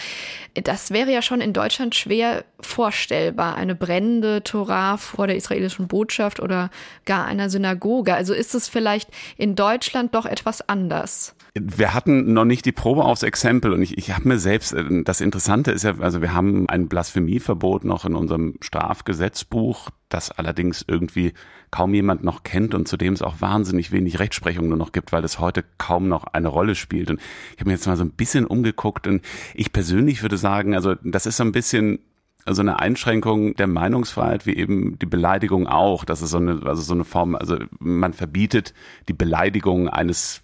Das 0.55 0.91
wäre 0.91 1.13
ja 1.13 1.23
schon 1.23 1.41
in 1.41 1.53
Deutschland 1.53 1.95
schwer 1.95 2.45
vorstellbar. 2.61 3.57
Eine 3.57 3.75
brennende 3.75 4.45
Tora 4.45 4.97
vor 4.99 5.27
der 5.27 5.37
israelischen 5.37 5.89
Botschaft 5.89 6.39
oder 6.39 6.71
gar 7.07 7.27
einer 7.27 7.51
Synagoge. 7.51 8.15
Also 8.15 8.35
ist 8.35 8.55
es 8.55 8.69
vielleicht 8.69 9.11
in 9.37 9.57
Deutschland 9.57 10.15
doch 10.15 10.27
etwas 10.27 10.69
anders? 10.69 11.35
Wir 11.55 11.93
hatten 11.93 12.33
noch 12.33 12.47
nicht 12.47 12.65
die 12.65 12.73
Probe 12.73 13.05
aufs 13.05 13.23
Exempel 13.33 13.73
und 13.73 13.81
ich, 13.81 13.97
ich 13.97 14.13
habe 14.13 14.29
mir 14.29 14.39
selbst, 14.39 14.75
äh, 14.75 15.03
das 15.05 15.23
Interessante 15.23 15.71
ist 15.71 15.85
ja, 15.85 15.95
also 16.01 16.21
wir 16.21 16.35
haben 16.35 16.69
ein 16.69 16.89
Blasphemieverbot 16.89 17.83
noch 17.83 18.05
in 18.05 18.15
unserem 18.15 18.57
Strafgesetzbuch, 18.61 19.89
das 20.11 20.31
allerdings 20.31 20.85
irgendwie 20.87 21.33
kaum 21.71 21.95
jemand 21.95 22.23
noch 22.23 22.43
kennt 22.43 22.75
und 22.75 22.87
zu 22.87 22.99
dem 22.99 23.15
es 23.15 23.23
auch 23.23 23.41
wahnsinnig 23.41 23.91
wenig 23.91 24.19
Rechtsprechung 24.19 24.69
nur 24.69 24.77
noch 24.77 24.93
gibt, 24.93 25.13
weil 25.13 25.25
es 25.25 25.39
heute 25.39 25.65
kaum 25.79 26.09
noch 26.09 26.25
eine 26.25 26.49
Rolle 26.49 26.75
spielt. 26.75 27.11
Und 27.11 27.21
ich 27.55 27.61
habe 27.61 27.71
mir 27.71 27.77
jetzt 27.77 27.87
mal 27.87 27.97
so 27.97 28.05
ein 28.05 28.11
bisschen 28.11 28.47
umgeguckt 28.47 29.07
und 29.07 29.23
ich 29.55 29.73
persönlich 29.73 30.21
würde 30.21 30.37
sagen, 30.37 30.75
also 30.75 30.95
das 31.03 31.25
ist 31.25 31.39
so 31.39 31.45
ein 31.45 31.53
bisschen 31.53 32.01
so 32.45 32.61
eine 32.61 32.81
Einschränkung 32.81 33.55
der 33.55 33.67
Meinungsfreiheit 33.67 34.45
wie 34.45 34.57
eben 34.57 34.99
die 34.99 35.07
Beleidigung 35.07 35.67
auch. 35.67 36.05
Das 36.05 36.21
ist 36.21 36.31
so 36.31 36.39
eine, 36.39 36.61
also 36.67 36.83
so 36.83 36.93
eine 36.93 37.05
Form, 37.05 37.35
also 37.35 37.57
man 37.79 38.13
verbietet 38.13 38.75
die 39.09 39.15
Beleidigung 39.15 39.89
eines 39.89 40.43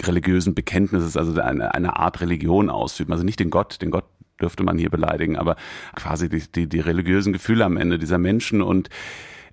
religiösen 0.00 0.54
Bekenntnisses, 0.54 1.16
also 1.16 1.40
eine, 1.40 1.74
eine 1.74 1.96
Art 1.96 2.20
Religion 2.20 2.70
ausüben. 2.70 3.12
Also 3.12 3.24
nicht 3.24 3.40
den 3.40 3.50
Gott, 3.50 3.82
den 3.82 3.90
Gott 3.90 4.04
dürfte 4.40 4.62
man 4.62 4.78
hier 4.78 4.90
beleidigen, 4.90 5.36
aber 5.36 5.56
quasi 5.96 6.28
die, 6.28 6.42
die, 6.54 6.68
die 6.68 6.80
religiösen 6.80 7.32
Gefühle 7.32 7.64
am 7.64 7.76
Ende 7.76 7.98
dieser 7.98 8.18
Menschen 8.18 8.62
und 8.62 8.88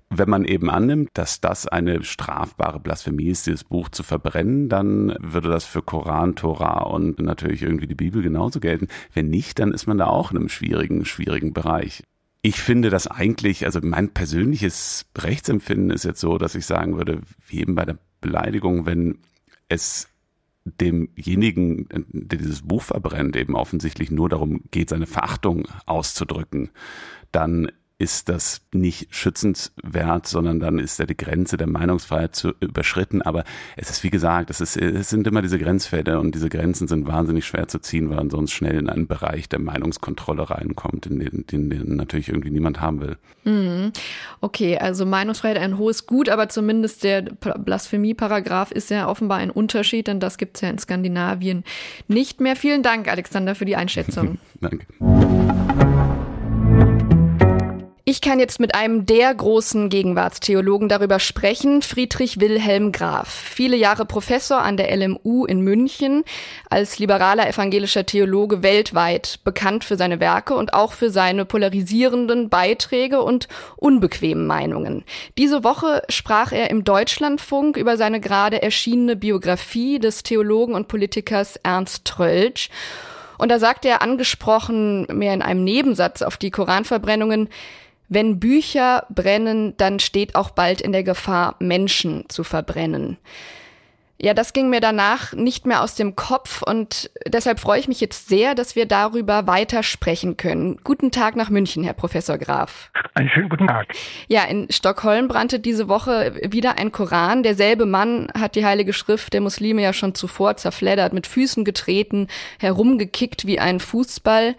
wenn 0.08 0.30
man 0.30 0.44
eben 0.44 0.70
annimmt, 0.70 1.10
dass 1.14 1.40
das 1.40 1.66
eine 1.66 2.04
strafbare 2.04 2.78
Blasphemie 2.78 3.28
ist, 3.28 3.46
dieses 3.46 3.64
Buch 3.64 3.88
zu 3.88 4.04
verbrennen, 4.04 4.68
dann 4.68 5.16
würde 5.20 5.48
das 5.48 5.64
für 5.64 5.82
Koran, 5.82 6.36
Tora 6.36 6.84
und 6.84 7.18
natürlich 7.18 7.62
irgendwie 7.62 7.88
die 7.88 7.96
Bibel 7.96 8.22
genauso 8.22 8.60
gelten. 8.60 8.86
Wenn 9.12 9.30
nicht, 9.30 9.58
dann 9.58 9.72
ist 9.72 9.86
man 9.86 9.98
da 9.98 10.06
auch 10.06 10.30
in 10.30 10.36
einem 10.36 10.48
schwierigen, 10.48 11.04
schwierigen 11.04 11.52
Bereich. 11.52 12.04
Ich 12.40 12.60
finde 12.60 12.90
das 12.90 13.08
eigentlich, 13.08 13.64
also 13.64 13.80
mein 13.82 14.10
persönliches 14.10 15.06
Rechtsempfinden 15.18 15.90
ist 15.90 16.04
jetzt 16.04 16.20
so, 16.20 16.38
dass 16.38 16.54
ich 16.54 16.66
sagen 16.66 16.96
würde, 16.96 17.20
wie 17.48 17.60
eben 17.60 17.74
bei 17.74 17.84
der 17.84 17.98
Beleidigung, 18.20 18.86
wenn 18.86 19.18
es 19.68 20.08
demjenigen, 20.80 21.86
der 22.12 22.38
dieses 22.38 22.62
Buch 22.62 22.82
verbrennt, 22.82 23.36
eben 23.36 23.54
offensichtlich 23.54 24.10
nur 24.10 24.28
darum 24.28 24.62
geht, 24.70 24.90
seine 24.90 25.06
Verachtung 25.06 25.66
auszudrücken, 25.86 26.70
dann 27.32 27.70
ist 27.98 28.28
das 28.28 28.60
nicht 28.72 29.14
schützenswert, 29.14 30.26
sondern 30.26 30.60
dann 30.60 30.78
ist 30.78 31.00
da 31.00 31.06
die 31.06 31.16
Grenze 31.16 31.56
der 31.56 31.66
Meinungsfreiheit 31.66 32.36
zu 32.36 32.52
überschritten. 32.60 33.22
Aber 33.22 33.44
es 33.74 33.88
ist, 33.88 34.04
wie 34.04 34.10
gesagt, 34.10 34.50
es, 34.50 34.60
ist, 34.60 34.76
es 34.76 35.08
sind 35.08 35.26
immer 35.26 35.40
diese 35.40 35.58
Grenzfelder 35.58 36.20
und 36.20 36.34
diese 36.34 36.50
Grenzen 36.50 36.88
sind 36.88 37.06
wahnsinnig 37.06 37.46
schwer 37.46 37.68
zu 37.68 37.78
ziehen, 37.78 38.10
weil 38.10 38.16
man 38.16 38.30
sonst 38.30 38.52
schnell 38.52 38.78
in 38.78 38.90
einen 38.90 39.06
Bereich 39.06 39.48
der 39.48 39.60
Meinungskontrolle 39.60 40.50
reinkommt, 40.50 41.06
in 41.06 41.20
den, 41.20 41.46
den, 41.46 41.70
den 41.70 41.96
natürlich 41.96 42.28
irgendwie 42.28 42.50
niemand 42.50 42.82
haben 42.82 43.00
will. 43.00 43.16
Mhm. 43.44 43.92
Okay, 44.42 44.76
also 44.76 45.06
Meinungsfreiheit 45.06 45.58
ein 45.58 45.78
hohes 45.78 46.06
Gut, 46.06 46.28
aber 46.28 46.50
zumindest 46.50 47.02
der 47.02 47.22
Blasphemie-Paragraph 47.22 48.72
ist 48.72 48.90
ja 48.90 49.08
offenbar 49.08 49.38
ein 49.38 49.50
Unterschied, 49.50 50.06
denn 50.08 50.20
das 50.20 50.36
gibt 50.36 50.56
es 50.58 50.60
ja 50.60 50.68
in 50.68 50.78
Skandinavien 50.78 51.64
nicht 52.08 52.40
mehr. 52.40 52.56
Vielen 52.56 52.82
Dank, 52.82 53.08
Alexander, 53.08 53.54
für 53.54 53.64
die 53.64 53.76
Einschätzung. 53.76 54.38
Danke. 54.60 54.86
Ich 58.16 58.22
kann 58.22 58.40
jetzt 58.40 58.60
mit 58.60 58.74
einem 58.74 59.04
der 59.04 59.34
großen 59.34 59.90
Gegenwartstheologen 59.90 60.88
darüber 60.88 61.20
sprechen, 61.20 61.82
Friedrich 61.82 62.40
Wilhelm 62.40 62.90
Graf. 62.90 63.28
Viele 63.28 63.76
Jahre 63.76 64.06
Professor 64.06 64.62
an 64.62 64.78
der 64.78 64.90
LMU 64.96 65.44
in 65.44 65.60
München, 65.60 66.24
als 66.70 66.98
liberaler 66.98 67.46
evangelischer 67.46 68.06
Theologe 68.06 68.62
weltweit 68.62 69.40
bekannt 69.44 69.84
für 69.84 69.98
seine 69.98 70.18
Werke 70.18 70.54
und 70.54 70.72
auch 70.72 70.94
für 70.94 71.10
seine 71.10 71.44
polarisierenden 71.44 72.48
Beiträge 72.48 73.20
und 73.20 73.48
unbequemen 73.76 74.46
Meinungen. 74.46 75.04
Diese 75.36 75.62
Woche 75.62 76.02
sprach 76.08 76.52
er 76.52 76.70
im 76.70 76.84
Deutschlandfunk 76.84 77.76
über 77.76 77.98
seine 77.98 78.18
gerade 78.18 78.62
erschienene 78.62 79.16
Biografie 79.16 79.98
des 79.98 80.22
Theologen 80.22 80.74
und 80.74 80.88
Politikers 80.88 81.56
Ernst 81.62 82.06
Tröltsch. 82.06 82.70
Und 83.36 83.50
da 83.50 83.58
sagt 83.58 83.84
er 83.84 84.00
angesprochen, 84.00 85.06
mehr 85.12 85.34
in 85.34 85.42
einem 85.42 85.64
Nebensatz 85.64 86.22
auf 86.22 86.38
die 86.38 86.50
Koranverbrennungen, 86.50 87.50
wenn 88.08 88.38
Bücher 88.38 89.06
brennen, 89.10 89.76
dann 89.76 89.98
steht 89.98 90.34
auch 90.34 90.50
bald 90.50 90.80
in 90.80 90.92
der 90.92 91.02
Gefahr, 91.02 91.56
Menschen 91.58 92.24
zu 92.28 92.44
verbrennen. 92.44 93.18
Ja, 94.18 94.32
das 94.32 94.54
ging 94.54 94.70
mir 94.70 94.80
danach 94.80 95.34
nicht 95.34 95.66
mehr 95.66 95.82
aus 95.82 95.94
dem 95.94 96.16
Kopf 96.16 96.62
und 96.62 97.10
deshalb 97.26 97.60
freue 97.60 97.78
ich 97.78 97.86
mich 97.86 98.00
jetzt 98.00 98.28
sehr, 98.28 98.54
dass 98.54 98.74
wir 98.74 98.86
darüber 98.86 99.46
weiter 99.46 99.82
sprechen 99.82 100.38
können. 100.38 100.78
Guten 100.82 101.10
Tag 101.10 101.36
nach 101.36 101.50
München, 101.50 101.84
Herr 101.84 101.92
Professor 101.92 102.38
Graf. 102.38 102.90
Einen 103.12 103.28
schönen 103.28 103.50
guten 103.50 103.66
Tag. 103.66 103.88
Ja, 104.26 104.44
in 104.44 104.68
Stockholm 104.70 105.28
brannte 105.28 105.60
diese 105.60 105.88
Woche 105.88 106.32
wieder 106.50 106.78
ein 106.78 106.92
Koran. 106.92 107.42
Derselbe 107.42 107.84
Mann 107.84 108.28
hat 108.38 108.54
die 108.54 108.64
Heilige 108.64 108.94
Schrift 108.94 109.34
der 109.34 109.42
Muslime 109.42 109.82
ja 109.82 109.92
schon 109.92 110.14
zuvor 110.14 110.56
zerfleddert, 110.56 111.12
mit 111.12 111.26
Füßen 111.26 111.66
getreten, 111.66 112.28
herumgekickt 112.58 113.46
wie 113.46 113.60
ein 113.60 113.80
Fußball. 113.80 114.54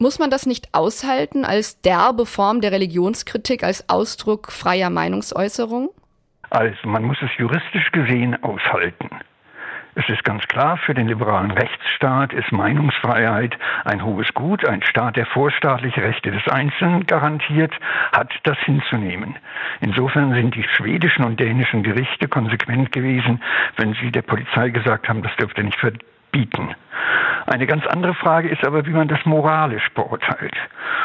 Muss 0.00 0.20
man 0.20 0.30
das 0.30 0.46
nicht 0.46 0.74
aushalten 0.74 1.44
als 1.44 1.80
derbe 1.80 2.24
Form 2.24 2.60
der 2.60 2.70
Religionskritik, 2.70 3.64
als 3.64 3.88
Ausdruck 3.88 4.52
freier 4.52 4.90
Meinungsäußerung? 4.90 5.90
Also 6.50 6.88
man 6.88 7.02
muss 7.02 7.16
es 7.20 7.30
juristisch 7.36 7.90
gesehen 7.90 8.40
aushalten. 8.44 9.10
Es 9.96 10.08
ist 10.08 10.22
ganz 10.22 10.46
klar, 10.46 10.76
für 10.76 10.94
den 10.94 11.08
liberalen 11.08 11.50
Rechtsstaat 11.50 12.32
ist 12.32 12.52
Meinungsfreiheit 12.52 13.58
ein 13.84 14.04
hohes 14.04 14.32
Gut. 14.34 14.64
Ein 14.68 14.82
Staat, 14.82 15.16
der 15.16 15.26
vorstaatliche 15.26 16.00
Rechte 16.00 16.30
des 16.30 16.46
Einzelnen 16.46 17.04
garantiert, 17.04 17.72
hat 18.12 18.32
das 18.44 18.58
hinzunehmen. 18.58 19.34
Insofern 19.80 20.32
sind 20.32 20.54
die 20.54 20.62
schwedischen 20.76 21.24
und 21.24 21.40
dänischen 21.40 21.82
Gerichte 21.82 22.28
konsequent 22.28 22.92
gewesen, 22.92 23.42
wenn 23.76 23.94
sie 23.94 24.12
der 24.12 24.22
Polizei 24.22 24.70
gesagt 24.70 25.08
haben, 25.08 25.24
das 25.24 25.34
dürfte 25.34 25.64
nicht 25.64 25.80
verbieten. 25.80 26.76
Eine 27.48 27.66
ganz 27.66 27.86
andere 27.86 28.12
Frage 28.12 28.48
ist 28.48 28.62
aber, 28.66 28.84
wie 28.84 28.90
man 28.90 29.08
das 29.08 29.24
moralisch 29.24 29.88
beurteilt. 29.94 30.54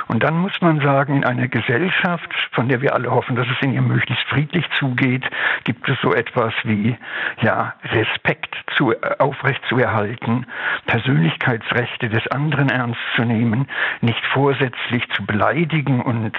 Und 0.08 0.24
dann 0.24 0.38
muss 0.38 0.60
man 0.60 0.82
sagen, 0.82 1.16
in 1.16 1.24
einer 1.24 1.48
Gesellschaft, 1.48 2.30
von 2.52 2.68
der 2.68 2.82
wir 2.82 2.94
alle 2.94 3.10
hoffen, 3.12 3.38
dass 3.38 3.48
es 3.48 3.62
in 3.62 3.74
ihr 3.74 3.82
möglichst 3.82 4.28
friedlich 4.28 4.66
zugeht, 4.78 5.24
gibt 5.64 5.88
es 5.88 5.98
so 6.02 6.14
etwas 6.14 6.54
wie 6.66 6.98
ja, 7.42 7.76
Respekt 7.86 8.58
zu, 8.76 8.92
äh, 8.92 8.98
aufrecht 9.20 9.62
zu 9.70 9.78
erhalten, 9.78 10.46
Persönlichkeitsrechte 10.86 12.10
des 12.10 12.28
anderen 12.28 12.68
ernst 12.68 13.00
zu 13.16 13.24
nehmen, 13.24 13.70
nicht 14.02 14.26
vorsätzlich 14.34 15.08
zu 15.12 15.26
beleidigen 15.26 16.02
und 16.02 16.38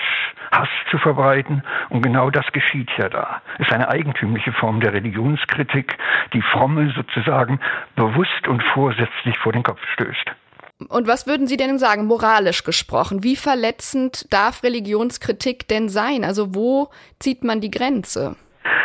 Hass 0.52 0.68
zu 0.90 0.98
verbreiten. 0.98 1.62
Und 1.88 2.02
genau 2.02 2.28
das 2.28 2.44
geschieht 2.52 2.90
ja 2.98 3.08
da. 3.08 3.40
Es 3.54 3.68
ist 3.68 3.72
eine 3.72 3.88
eigentümliche 3.88 4.52
Form 4.52 4.80
der 4.80 4.92
Religionskritik, 4.92 5.96
die 6.34 6.42
Fromme 6.42 6.92
sozusagen 6.94 7.58
bewusst 7.96 8.46
und 8.48 8.62
vorsätzlich 8.62 9.38
vor 9.38 9.52
den 9.52 9.62
Kopf 9.62 9.80
stößt. 9.94 10.32
Und 10.88 11.06
was 11.06 11.26
würden 11.26 11.46
Sie 11.46 11.56
denn 11.56 11.78
sagen, 11.78 12.06
moralisch 12.06 12.64
gesprochen? 12.64 13.22
Wie 13.22 13.36
verletzend 13.36 14.32
darf 14.32 14.62
Religionskritik 14.62 15.68
denn 15.68 15.88
sein? 15.88 16.24
Also 16.24 16.54
wo 16.54 16.90
zieht 17.20 17.44
man 17.44 17.60
die 17.60 17.70
Grenze? 17.70 18.36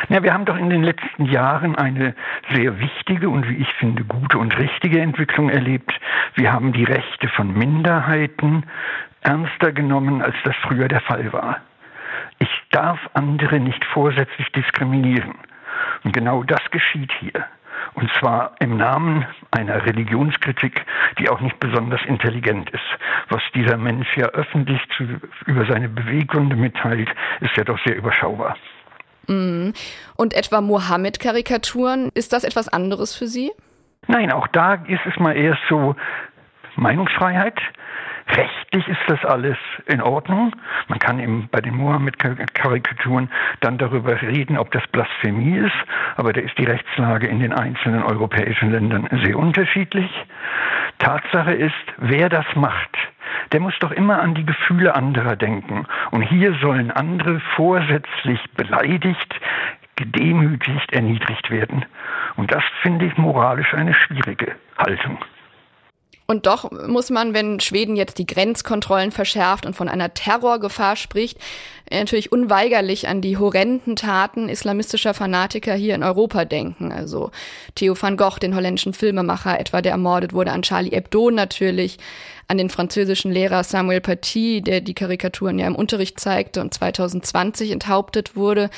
Ja, 0.10 0.24
wir 0.24 0.34
haben 0.34 0.46
doch 0.46 0.58
in 0.58 0.70
den 0.70 0.84
letzten 0.84 1.26
Jahren 1.26 1.76
eine 1.76 2.16
sehr 2.54 2.80
wichtige 2.80 3.30
und 3.30 3.48
wie 3.48 3.58
ich 3.58 3.72
finde 3.74 4.04
gute 4.04 4.38
und 4.38 4.58
richtige 4.58 5.00
Entwicklung 5.02 5.50
erlebt. 5.50 5.92
Wir 6.36 6.52
haben 6.52 6.74
die 6.74 6.84
Rechte 6.84 7.28
von 7.30 7.54
Minderheiten 7.54 8.66
ernster 9.22 9.72
genommen, 9.72 10.22
als 10.22 10.36
das 10.44 10.56
früher 10.68 10.88
der 10.88 11.02
Fall 11.02 11.32
war. 11.34 11.62
Ich 12.40 12.50
darf 12.72 13.00
andere 13.14 13.60
nicht 13.60 13.84
vorsätzlich 13.86 14.52
diskriminieren. 14.52 15.36
Und 16.04 16.14
genau 16.14 16.44
das 16.44 16.62
geschieht 16.72 17.12
hier. 17.20 17.46
Und 18.00 18.10
zwar 18.18 18.56
im 18.60 18.78
Namen 18.78 19.26
einer 19.52 19.86
Religionskritik, 19.86 20.86
die 21.20 21.28
auch 21.30 21.42
nicht 21.42 21.60
besonders 21.60 22.00
intelligent 22.06 22.70
ist. 22.70 22.80
Was 23.28 23.42
dieser 23.54 23.76
Mensch 23.76 24.08
ja 24.16 24.28
öffentlich 24.28 24.80
zu, 24.96 25.04
über 25.46 25.66
seine 25.66 25.90
Beweggründe 25.90 26.56
mitteilt, 26.56 27.10
ist 27.42 27.58
ja 27.58 27.66
doch 27.66 27.78
sehr 27.86 27.98
überschaubar. 27.98 28.56
Mhm. 29.28 29.74
Und 30.16 30.34
etwa 30.34 30.62
Mohammed-Karikaturen, 30.62 32.10
ist 32.14 32.32
das 32.32 32.46
etwas 32.46 32.70
anderes 32.70 33.16
für 33.16 33.28
Sie? 33.28 33.52
Nein, 34.08 34.32
auch 34.32 34.48
da 34.48 34.76
ist 34.76 35.06
es 35.06 35.20
mal 35.20 35.36
erst 35.36 35.62
so 35.68 35.96
Meinungsfreiheit. 36.78 37.60
Rechtlich 38.30 38.88
ist 38.88 39.02
das 39.08 39.26
alles 39.26 39.58
in 39.88 40.02
Ordnung. 40.02 40.56
Man 40.88 41.00
kann 41.00 41.20
eben 41.20 41.50
bei 41.52 41.62
den 41.62 41.76
Mohammed-Karikaturen 41.76 43.30
dann 43.62 43.78
darüber 43.78 44.22
reden, 44.22 44.58
ob 44.58 44.72
das 44.72 44.86
Blasphemie 44.88 45.58
ist, 45.58 45.76
aber 46.16 46.32
da 46.34 46.42
ist 46.42 46.58
die 46.58 46.66
Rechtslage 46.66 47.28
in 47.28 47.40
den 47.40 47.54
einzelnen 47.54 48.04
europäischen 48.04 48.72
Ländern 48.72 49.08
sehr 49.24 49.38
unterschiedlich. 49.38 50.12
Tatsache 51.00 51.54
ist, 51.54 51.74
wer 51.98 52.30
das 52.30 52.46
macht, 52.56 52.98
der 53.52 53.62
muss 53.62 53.74
doch 53.80 53.92
immer 53.92 54.22
an 54.22 54.36
die 54.36 54.46
Gefühle 54.46 54.96
anderer 54.96 55.36
denken. 55.36 55.86
Und 56.12 56.22
hier 56.22 56.54
sollen 56.62 56.92
andere 56.92 57.40
vorsätzlich 57.56 58.40
beleidigt, 58.56 59.40
gedemütigt, 59.96 60.94
erniedrigt 60.94 61.50
werden. 61.50 61.86
Und 62.36 62.52
das 62.52 62.64
finde 62.82 63.06
ich 63.06 63.18
moralisch 63.18 63.74
eine 63.74 63.94
schwierige 63.94 64.56
Haltung. 64.78 65.18
Und 66.30 66.46
doch 66.46 66.70
muss 66.72 67.10
man, 67.10 67.34
wenn 67.34 67.60
Schweden 67.60 67.96
jetzt 67.96 68.20
die 68.20 68.28
Grenzkontrollen 68.28 69.12
verschärft 69.12 69.66
und 69.66 69.76
von 69.76 69.90
einer 69.90 70.14
Terrorgefahr 70.14 70.96
spricht, 70.96 71.40
natürlich 71.92 72.32
unweigerlich 72.32 73.08
an 73.08 73.22
die 73.22 73.38
horrenden 73.38 73.96
Taten 73.96 74.48
islamistischer 74.48 75.16
Fanatiker 75.16 75.74
hier 75.74 75.96
in 75.96 76.04
Europa 76.04 76.46
denken. 76.46 76.92
Also 76.92 77.32
Theo 77.74 78.00
van 78.00 78.16
Gogh, 78.16 78.38
den 78.38 78.56
holländischen 78.56 78.94
Filmemacher 78.94 79.60
etwa, 79.60 79.82
der 79.82 79.94
ermordet 79.94 80.32
wurde, 80.32 80.52
an 80.52 80.62
Charlie 80.62 80.92
Hebdo 80.92 81.32
natürlich, 81.32 81.98
an 82.50 82.58
den 82.58 82.70
französischen 82.70 83.32
Lehrer 83.32 83.64
Samuel 83.64 84.02
Paty, 84.02 84.62
der 84.62 84.82
die 84.82 84.96
Karikaturen 84.96 85.60
ja 85.60 85.68
im 85.68 85.76
Unterricht 85.76 86.20
zeigte 86.20 86.62
und 86.62 86.74
2020 86.74 87.72
enthauptet 87.72 88.36
wurde. 88.36 88.70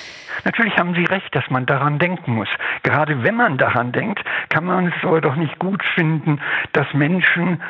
Natürlich 0.43 0.75
haben 0.77 0.93
Sie 0.93 1.05
recht, 1.05 1.33
dass 1.33 1.49
man 1.49 1.65
daran 1.65 1.97
denken 1.97 2.33
muss. 2.33 2.49
Gerade 2.83 3.23
wenn 3.23 3.35
man 3.35 3.57
daran 3.57 3.93
denkt, 3.93 4.19
kann 4.49 4.65
man 4.65 4.87
es 4.87 5.03
aber 5.03 5.21
doch 5.21 5.35
nicht 5.37 5.57
gut 5.57 5.81
finden, 5.95 6.41
dass 6.73 6.85
Menschen 6.93 7.61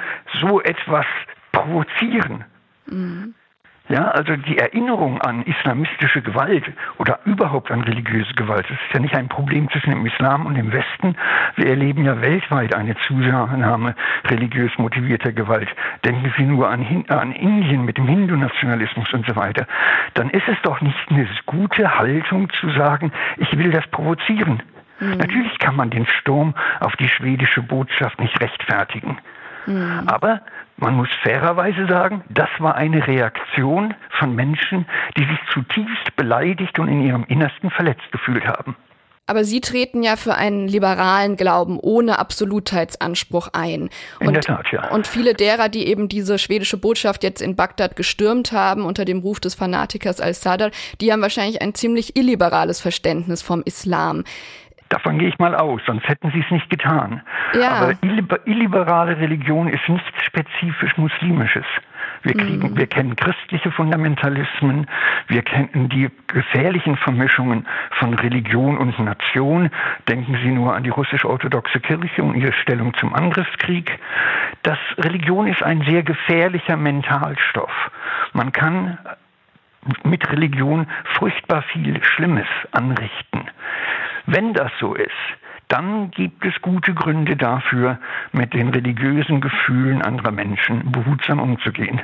so 0.42 0.60
etwas 0.60 1.06
provozieren. 1.52 2.46
Mhm. 2.88 3.36
Ja, 3.92 4.08
also 4.08 4.38
die 4.38 4.58
Erinnerung 4.58 5.20
an 5.20 5.44
islamistische 5.44 6.22
Gewalt 6.22 6.64
oder 6.98 7.20
überhaupt 7.26 7.72
an 7.72 7.82
religiöse 7.82 8.34
Gewalt, 8.36 8.66
das 8.70 8.78
ist 8.78 8.94
ja 8.94 9.02
nicht 9.02 9.14
ein 9.14 9.28
Problem 9.28 9.70
zwischen 9.70 9.90
dem 9.90 10.06
Islam 10.06 10.46
und 10.46 10.56
dem 10.56 10.72
Westen. 10.72 11.18
Wir 11.58 11.68
erleben 11.68 12.06
ja 12.06 12.22
weltweit 12.22 12.74
eine 12.74 12.96
Zunahme 13.06 13.94
religiös 14.28 14.72
motivierter 14.78 15.34
Gewalt. 15.34 15.68
Denken 16.06 16.34
Sie 16.38 16.44
nur 16.44 16.70
an, 16.70 17.04
an 17.10 17.34
Indien 17.34 17.84
mit 17.84 17.98
dem 17.98 18.08
Hindu-Nationalismus 18.08 19.12
und 19.12 19.28
so 19.28 19.36
weiter. 19.36 19.68
Dann 20.14 20.30
ist 20.30 20.48
es 20.48 20.58
doch 20.64 20.80
nicht 20.80 20.96
eine 21.10 21.28
gute 21.46 22.00
Haltung 22.00 22.50
zu 22.62 22.70
sagen, 22.70 23.12
ich 23.40 23.58
will 23.58 23.72
das 23.72 23.86
provozieren. 23.88 24.64
Mhm. 25.02 25.18
Natürlich 25.18 25.60
kann 25.60 25.76
man 25.76 25.90
den 25.90 26.06
Sturm 26.06 26.56
auf 26.80 26.96
die 26.96 27.10
schwedische 27.10 27.62
Botschaft 27.62 28.22
nicht 28.22 28.40
rechtfertigen. 28.40 29.18
Mhm. 29.66 30.04
Aber 30.08 30.42
man 30.78 30.96
muss 30.96 31.10
fairerweise 31.24 31.88
sagen, 31.88 32.24
das 32.30 32.50
war 32.60 32.76
eine 32.76 33.06
Reaktion 33.06 33.94
von 34.20 34.36
Menschen, 34.36 34.86
die 35.18 35.26
sich 35.26 35.40
zutiefst 35.54 36.16
beleidigt 36.16 36.80
und 36.80 36.88
in 36.88 37.02
ihrem 37.02 37.24
Innersten 37.26 37.70
verletzt 37.70 38.12
gefühlt 38.12 38.46
haben. 38.46 38.76
Aber 39.28 39.46
Sie 39.46 39.62
treten 39.62 40.04
ja 40.04 40.18
für 40.18 40.36
einen 40.36 40.68
liberalen 40.68 41.38
Glauben 41.38 41.80
ohne 41.80 42.20
Absolutheitsanspruch 42.20 43.50
ein. 43.54 43.90
Und, 44.20 44.28
in 44.28 44.34
der 44.34 44.42
Tat, 44.42 44.66
ja. 44.72 44.90
Und 44.90 45.08
viele 45.08 45.34
derer, 45.34 45.70
die 45.70 45.88
eben 45.88 46.10
diese 46.10 46.38
schwedische 46.38 46.78
Botschaft 46.78 47.24
jetzt 47.24 47.42
in 47.42 47.56
Bagdad 47.56 47.96
gestürmt 47.96 48.52
haben 48.52 48.84
unter 48.84 49.06
dem 49.06 49.20
Ruf 49.20 49.40
des 49.40 49.56
Fanatikers 49.56 50.20
al-Sadr, 50.20 50.72
die 51.00 51.14
haben 51.14 51.22
wahrscheinlich 51.22 51.62
ein 51.62 51.76
ziemlich 51.76 52.18
illiberales 52.18 52.82
Verständnis 52.82 53.42
vom 53.42 53.62
Islam. 53.64 54.26
Davon 54.92 55.20
gehe 55.20 55.30
ich 55.30 55.40
mal 55.40 55.56
aus, 55.56 55.82
sonst 55.86 56.06
hätten 56.10 56.32
sie 56.32 56.42
es 56.42 56.52
nicht 56.52 56.70
getan. 56.70 57.22
Ja. 57.54 57.72
Aber 57.72 57.94
illiberale 58.46 59.18
Religion 59.18 59.70
ist 59.70 59.88
nichts 59.88 60.22
spezifisch 60.26 60.98
Muslimisches. 60.98 61.66
Wir, 62.24 62.34
kriegen, 62.34 62.72
mhm. 62.72 62.78
wir 62.78 62.88
kennen 62.88 63.16
christliche 63.16 63.72
Fundamentalismen, 63.72 64.88
wir 65.28 65.44
kennen 65.44 65.88
die 65.88 66.10
gefährlichen 66.28 66.98
Vermischungen 66.98 67.66
von 68.00 68.14
Religion 68.16 68.78
und 68.78 69.00
Nation. 69.00 69.70
Denken 70.10 70.38
Sie 70.44 70.52
nur 70.52 70.76
an 70.76 70.84
die 70.84 70.90
russisch-orthodoxe 70.90 71.80
Kirche 71.80 72.22
und 72.22 72.36
ihre 72.36 72.52
Stellung 72.52 72.94
zum 72.96 73.16
Angriffskrieg. 73.16 73.98
Das 74.64 74.78
Religion 74.98 75.48
ist 75.48 75.64
ein 75.64 75.84
sehr 75.84 76.04
gefährlicher 76.04 76.76
Mentalstoff. 76.76 77.72
Man 78.34 78.52
kann 78.52 78.98
mit 80.04 80.30
Religion 80.30 80.86
furchtbar 81.16 81.62
viel 81.62 82.04
Schlimmes 82.04 82.48
anrichten. 82.72 83.50
Wenn 84.26 84.54
das 84.54 84.72
so 84.80 84.94
ist, 84.94 85.12
dann 85.68 86.12
gibt 86.12 86.46
es 86.46 86.54
gute 86.62 86.94
Gründe 86.94 87.38
dafür, 87.38 87.98
mit 88.34 88.54
den 88.54 88.70
religiösen 88.70 89.40
Gefühlen 89.40 90.02
anderer 90.02 90.32
Menschen 90.32 90.92
behutsam 90.92 91.40
umzugehen. 91.40 92.02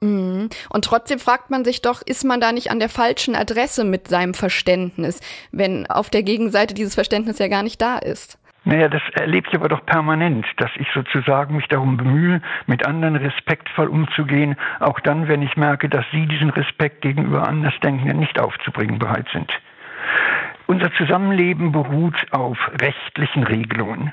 Mhm. 0.00 0.48
Und 0.70 0.84
trotzdem 0.84 1.18
fragt 1.18 1.50
man 1.50 1.64
sich 1.64 1.82
doch, 1.82 2.02
ist 2.02 2.24
man 2.24 2.40
da 2.40 2.52
nicht 2.52 2.70
an 2.70 2.78
der 2.78 2.88
falschen 2.88 3.34
Adresse 3.34 3.84
mit 3.84 4.08
seinem 4.08 4.34
Verständnis, 4.34 5.20
wenn 5.52 5.86
auf 5.86 6.10
der 6.10 6.22
Gegenseite 6.22 6.74
dieses 6.74 6.94
Verständnis 6.94 7.38
ja 7.38 7.48
gar 7.48 7.62
nicht 7.62 7.80
da 7.80 7.98
ist? 7.98 8.38
Naja, 8.66 8.88
das 8.88 9.02
erlebe 9.12 9.46
ich 9.48 9.54
aber 9.54 9.68
doch 9.68 9.84
permanent, 9.84 10.46
dass 10.56 10.70
ich 10.76 10.86
sozusagen 10.94 11.56
mich 11.56 11.68
darum 11.68 11.98
bemühe, 11.98 12.40
mit 12.66 12.86
anderen 12.86 13.16
respektvoll 13.16 13.88
umzugehen, 13.88 14.56
auch 14.80 15.00
dann, 15.00 15.28
wenn 15.28 15.42
ich 15.42 15.54
merke, 15.56 15.90
dass 15.90 16.04
sie 16.12 16.26
diesen 16.26 16.48
Respekt 16.48 17.02
gegenüber 17.02 17.46
Andersdenkenden 17.46 18.18
nicht 18.18 18.40
aufzubringen 18.40 18.98
bereit 18.98 19.26
sind. 19.32 19.52
Unser 20.74 20.92
Zusammenleben 20.94 21.70
beruht 21.70 22.26
auf 22.32 22.58
rechtlichen 22.80 23.44
Regelungen. 23.44 24.10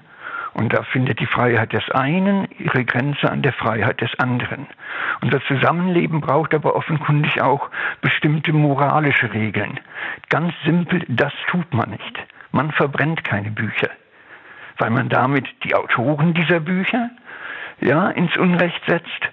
Und 0.53 0.71
da 0.71 0.83
findet 0.83 1.19
die 1.19 1.25
Freiheit 1.25 1.73
des 1.73 1.89
einen 1.89 2.47
ihre 2.59 2.85
Grenze 2.85 3.31
an 3.31 3.41
der 3.41 3.53
Freiheit 3.53 3.99
des 3.99 4.11
anderen. 4.19 4.67
Unser 5.21 5.41
Zusammenleben 5.45 6.21
braucht 6.21 6.53
aber 6.53 6.75
offenkundig 6.75 7.41
auch 7.41 7.71
bestimmte 8.01 8.53
moralische 8.53 9.33
Regeln. 9.33 9.79
Ganz 10.29 10.53
simpel, 10.63 11.03
das 11.07 11.33
tut 11.47 11.73
man 11.73 11.89
nicht. 11.89 12.19
Man 12.51 12.71
verbrennt 12.73 13.23
keine 13.23 13.49
Bücher, 13.49 13.89
weil 14.77 14.91
man 14.91 15.09
damit 15.09 15.47
die 15.63 15.73
Autoren 15.73 16.35
dieser 16.35 16.59
Bücher 16.59 17.09
ja, 17.79 18.11
ins 18.11 18.37
Unrecht 18.37 18.83
setzt 18.85 19.31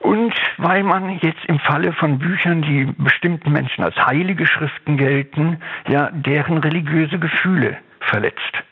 und 0.00 0.34
weil 0.58 0.82
man 0.82 1.18
jetzt 1.18 1.44
im 1.46 1.58
Falle 1.60 1.92
von 1.92 2.18
Büchern, 2.18 2.62
die 2.62 2.84
bestimmten 2.98 3.52
Menschen 3.52 3.84
als 3.84 3.96
heilige 3.96 4.46
Schriften 4.46 4.96
gelten, 4.96 5.60
ja 5.88 6.10
deren 6.12 6.58
religiöse 6.58 7.18
Gefühle 7.18 7.78
verletzt. 8.00 8.62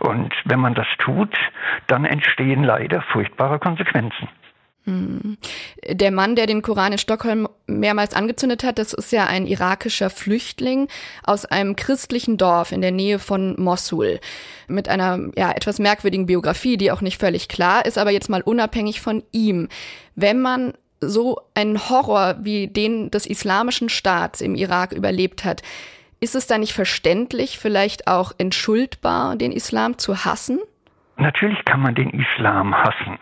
Und 0.00 0.34
wenn 0.44 0.60
man 0.60 0.74
das 0.74 0.86
tut, 0.98 1.34
dann 1.86 2.04
entstehen 2.04 2.64
leider 2.64 3.02
furchtbare 3.02 3.58
Konsequenzen. 3.58 4.28
Hm. 4.84 5.38
Der 5.88 6.10
Mann, 6.10 6.36
der 6.36 6.46
den 6.46 6.60
Koran 6.60 6.92
in 6.92 6.98
Stockholm 6.98 7.48
mehrmals 7.66 8.14
angezündet 8.14 8.64
hat, 8.64 8.78
das 8.78 8.92
ist 8.92 9.12
ja 9.12 9.26
ein 9.26 9.46
irakischer 9.46 10.10
Flüchtling 10.10 10.88
aus 11.22 11.46
einem 11.46 11.74
christlichen 11.74 12.36
Dorf 12.36 12.70
in 12.70 12.82
der 12.82 12.92
Nähe 12.92 13.18
von 13.18 13.58
Mosul 13.58 14.20
mit 14.68 14.88
einer 14.88 15.30
ja 15.36 15.52
etwas 15.52 15.78
merkwürdigen 15.78 16.26
Biografie, 16.26 16.76
die 16.76 16.92
auch 16.92 17.00
nicht 17.00 17.18
völlig 17.18 17.48
klar 17.48 17.86
ist, 17.86 17.96
aber 17.96 18.10
jetzt 18.10 18.28
mal 18.28 18.42
unabhängig 18.42 19.00
von 19.00 19.22
ihm. 19.32 19.68
Wenn 20.14 20.40
man 20.40 20.74
so 21.00 21.40
einen 21.54 21.88
Horror 21.88 22.36
wie 22.40 22.68
den 22.68 23.10
des 23.10 23.26
islamischen 23.26 23.88
Staats 23.88 24.40
im 24.40 24.54
Irak 24.54 24.92
überlebt 24.92 25.44
hat, 25.44 25.62
ist 26.20 26.34
es 26.34 26.46
da 26.46 26.58
nicht 26.58 26.72
verständlich, 26.72 27.58
vielleicht 27.58 28.06
auch 28.06 28.32
entschuldbar, 28.38 29.36
den 29.36 29.52
Islam 29.52 29.98
zu 29.98 30.24
hassen? 30.24 30.60
Natürlich 31.16 31.64
kann 31.64 31.80
man 31.80 31.94
den 31.94 32.10
Islam 32.10 32.74
hassen. 32.74 33.18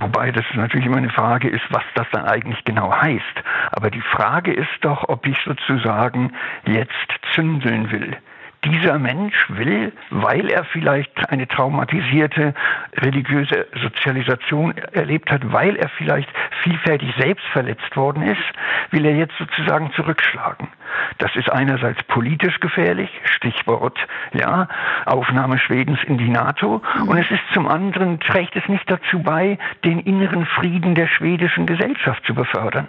Wobei 0.00 0.30
das 0.30 0.44
natürlich 0.54 0.86
immer 0.86 0.98
eine 0.98 1.10
Frage 1.10 1.48
ist, 1.48 1.64
was 1.70 1.82
das 1.94 2.06
dann 2.12 2.24
eigentlich 2.24 2.62
genau 2.64 2.92
heißt. 2.92 3.42
Aber 3.72 3.90
die 3.90 4.00
Frage 4.00 4.52
ist 4.52 4.68
doch, 4.80 5.08
ob 5.08 5.26
ich 5.26 5.38
sozusagen 5.44 6.32
jetzt 6.64 6.92
zündeln 7.34 7.90
will 7.90 8.16
dieser 8.64 8.98
Mensch 8.98 9.34
will, 9.48 9.92
weil 10.10 10.50
er 10.50 10.64
vielleicht 10.64 11.30
eine 11.30 11.46
traumatisierte 11.46 12.54
religiöse 12.96 13.66
Sozialisation 13.82 14.76
erlebt 14.92 15.30
hat, 15.30 15.52
weil 15.52 15.76
er 15.76 15.88
vielleicht 15.90 16.28
vielfältig 16.62 17.14
selbst 17.18 17.44
verletzt 17.46 17.96
worden 17.96 18.22
ist, 18.22 18.42
will 18.90 19.04
er 19.04 19.14
jetzt 19.14 19.36
sozusagen 19.38 19.92
zurückschlagen. 19.92 20.68
Das 21.18 21.34
ist 21.36 21.50
einerseits 21.50 22.02
politisch 22.04 22.58
gefährlich, 22.60 23.10
Stichwort, 23.24 23.98
ja, 24.32 24.68
Aufnahme 25.06 25.58
Schwedens 25.58 26.02
in 26.04 26.18
die 26.18 26.28
NATO, 26.28 26.82
und 27.06 27.16
es 27.16 27.30
ist 27.30 27.42
zum 27.52 27.68
anderen, 27.68 28.20
trägt 28.20 28.56
es 28.56 28.68
nicht 28.68 28.90
dazu 28.90 29.22
bei, 29.22 29.58
den 29.84 30.00
inneren 30.00 30.46
Frieden 30.46 30.94
der 30.94 31.06
schwedischen 31.06 31.66
Gesellschaft 31.66 32.24
zu 32.26 32.34
befördern. 32.34 32.88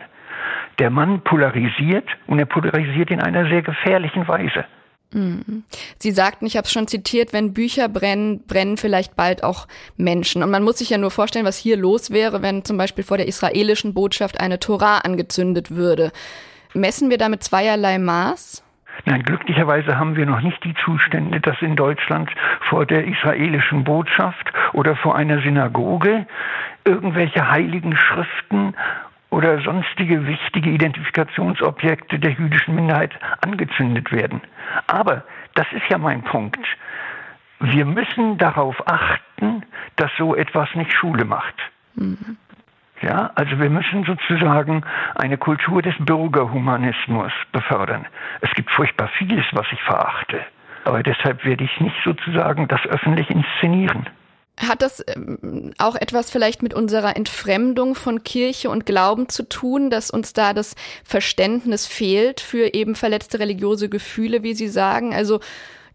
Der 0.79 0.89
Mann 0.89 1.21
polarisiert 1.21 2.07
und 2.27 2.39
er 2.39 2.45
polarisiert 2.45 3.11
in 3.11 3.21
einer 3.21 3.47
sehr 3.49 3.61
gefährlichen 3.61 4.27
Weise. 4.27 4.65
Mhm. 5.11 5.63
Sie 5.97 6.11
sagten, 6.11 6.45
ich 6.45 6.55
habe 6.55 6.65
es 6.65 6.71
schon 6.71 6.87
zitiert, 6.87 7.33
wenn 7.33 7.53
Bücher 7.53 7.89
brennen, 7.89 8.45
brennen 8.45 8.77
vielleicht 8.77 9.15
bald 9.15 9.43
auch 9.43 9.67
Menschen. 9.97 10.43
Und 10.43 10.51
man 10.51 10.63
muss 10.63 10.77
sich 10.77 10.91
ja 10.91 10.97
nur 10.97 11.11
vorstellen, 11.11 11.45
was 11.45 11.57
hier 11.57 11.77
los 11.77 12.11
wäre, 12.11 12.41
wenn 12.41 12.63
zum 12.63 12.77
Beispiel 12.77 13.03
vor 13.03 13.17
der 13.17 13.27
israelischen 13.27 13.93
Botschaft 13.93 14.39
eine 14.39 14.59
Tora 14.59 14.99
angezündet 14.99 15.71
würde. 15.71 16.11
Messen 16.73 17.09
wir 17.09 17.17
damit 17.17 17.43
zweierlei 17.43 17.97
Maß? 17.97 18.63
Nein, 19.05 19.23
glücklicherweise 19.23 19.97
haben 19.97 20.15
wir 20.15 20.25
noch 20.25 20.41
nicht 20.41 20.63
die 20.63 20.75
Zustände, 20.83 21.39
dass 21.39 21.61
in 21.61 21.75
Deutschland 21.75 22.29
vor 22.69 22.85
der 22.85 23.05
israelischen 23.05 23.83
Botschaft 23.83 24.51
oder 24.73 24.95
vor 24.95 25.15
einer 25.15 25.41
Synagoge 25.41 26.27
irgendwelche 26.85 27.49
heiligen 27.49 27.95
Schriften 27.95 28.75
oder 29.29 29.61
sonstige 29.61 30.25
wichtige 30.25 30.69
Identifikationsobjekte 30.69 32.19
der 32.19 32.31
jüdischen 32.31 32.75
Minderheit 32.75 33.11
angezündet 33.41 34.11
werden. 34.11 34.41
Aber 34.87 35.23
das 35.55 35.67
ist 35.71 35.87
ja 35.89 35.97
mein 35.97 36.23
Punkt. 36.23 36.65
Wir 37.59 37.85
müssen 37.85 38.37
darauf 38.37 38.75
achten, 38.87 39.63
dass 39.97 40.09
so 40.17 40.35
etwas 40.35 40.73
nicht 40.75 40.93
Schule 40.93 41.25
macht. 41.25 41.55
Mhm. 41.95 42.37
Ja, 43.01 43.31
also 43.35 43.59
wir 43.59 43.69
müssen 43.69 44.03
sozusagen 44.03 44.83
eine 45.15 45.37
Kultur 45.37 45.81
des 45.81 45.95
Bürgerhumanismus 45.99 47.31
befördern. 47.51 48.05
Es 48.41 48.51
gibt 48.51 48.71
furchtbar 48.71 49.07
vieles, 49.17 49.45
was 49.53 49.65
ich 49.71 49.81
verachte. 49.83 50.41
Aber 50.83 51.01
deshalb 51.03 51.45
werde 51.45 51.63
ich 51.63 51.79
nicht 51.79 51.95
sozusagen 52.03 52.67
das 52.67 52.85
öffentlich 52.87 53.29
inszenieren. 53.29 54.07
Hat 54.59 54.81
das 54.81 55.03
ähm, 55.07 55.73
auch 55.77 55.95
etwas 55.95 56.29
vielleicht 56.29 56.61
mit 56.61 56.73
unserer 56.73 57.15
Entfremdung 57.15 57.95
von 57.95 58.23
Kirche 58.23 58.69
und 58.69 58.85
Glauben 58.85 59.29
zu 59.29 59.43
tun, 59.47 59.89
dass 59.89 60.11
uns 60.11 60.33
da 60.33 60.53
das 60.53 60.75
Verständnis 61.05 61.87
fehlt 61.87 62.41
für 62.41 62.73
eben 62.73 62.95
verletzte 62.95 63.39
religiöse 63.39 63.87
Gefühle, 63.87 64.43
wie 64.43 64.53
Sie 64.53 64.67
sagen? 64.67 65.13
Also 65.13 65.39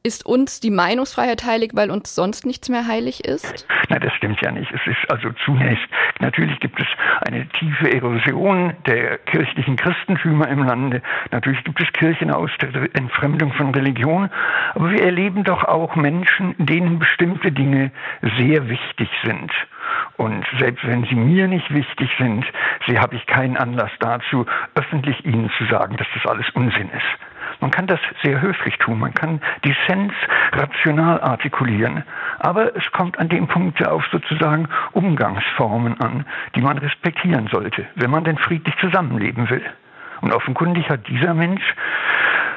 ist 0.06 0.26
uns 0.26 0.60
die 0.60 0.70
Meinungsfreiheit 0.70 1.46
heilig, 1.46 1.70
weil 1.72 1.90
uns 1.90 2.14
sonst 2.14 2.44
nichts 2.44 2.68
mehr 2.68 2.86
heilig 2.86 3.24
ist? 3.24 3.66
Nein, 3.88 4.02
das 4.02 4.12
stimmt 4.12 4.38
ja 4.42 4.52
nicht. 4.52 4.70
Es 4.70 4.86
ist 4.86 5.10
also 5.10 5.30
zunächst, 5.46 5.82
natürlich 6.20 6.60
gibt 6.60 6.78
es 6.78 6.86
eine 7.26 7.48
tiefe 7.48 7.90
Erosion 7.90 8.74
der 8.86 9.16
kirchlichen 9.16 9.76
Christentümer 9.76 10.46
im 10.48 10.62
Lande. 10.62 11.00
Natürlich 11.30 11.64
gibt 11.64 11.80
es 11.80 11.90
Kirchen 11.94 12.30
aus 12.30 12.50
der 12.60 12.94
Entfremdung 12.94 13.54
von 13.54 13.74
Religion. 13.74 14.28
Aber 14.74 14.90
wir 14.90 15.02
erleben 15.02 15.42
doch 15.42 15.64
auch 15.64 15.96
Menschen, 15.96 16.54
denen 16.58 16.98
bestimmte 16.98 17.50
Dinge 17.50 17.90
sehr 18.38 18.68
wichtig 18.68 19.08
sind. 19.24 19.50
Und 20.18 20.44
selbst 20.58 20.86
wenn 20.86 21.04
sie 21.04 21.14
mir 21.14 21.48
nicht 21.48 21.72
wichtig 21.72 22.10
sind, 22.18 22.44
sie 22.86 22.98
habe 22.98 23.16
ich 23.16 23.26
keinen 23.26 23.56
Anlass 23.56 23.90
dazu, 24.00 24.44
öffentlich 24.74 25.24
ihnen 25.24 25.50
zu 25.56 25.64
sagen, 25.64 25.96
dass 25.96 26.06
das 26.14 26.30
alles 26.30 26.50
Unsinn 26.50 26.90
ist. 26.90 27.33
Man 27.60 27.70
kann 27.70 27.86
das 27.86 28.00
sehr 28.22 28.40
höflich 28.40 28.76
tun, 28.78 28.98
man 28.98 29.14
kann 29.14 29.40
Dissens 29.64 30.12
rational 30.52 31.20
artikulieren, 31.20 32.04
aber 32.38 32.76
es 32.76 32.90
kommt 32.92 33.18
an 33.18 33.28
dem 33.28 33.46
Punkt 33.46 33.86
auf 33.86 34.04
sozusagen 34.12 34.68
Umgangsformen 34.92 36.00
an, 36.00 36.26
die 36.54 36.60
man 36.60 36.78
respektieren 36.78 37.48
sollte, 37.48 37.86
wenn 37.94 38.10
man 38.10 38.24
denn 38.24 38.38
friedlich 38.38 38.76
zusammenleben 38.78 39.48
will. 39.50 39.64
Und 40.20 40.32
offenkundig 40.32 40.88
hat 40.88 41.06
dieser 41.08 41.34
Mensch 41.34 41.62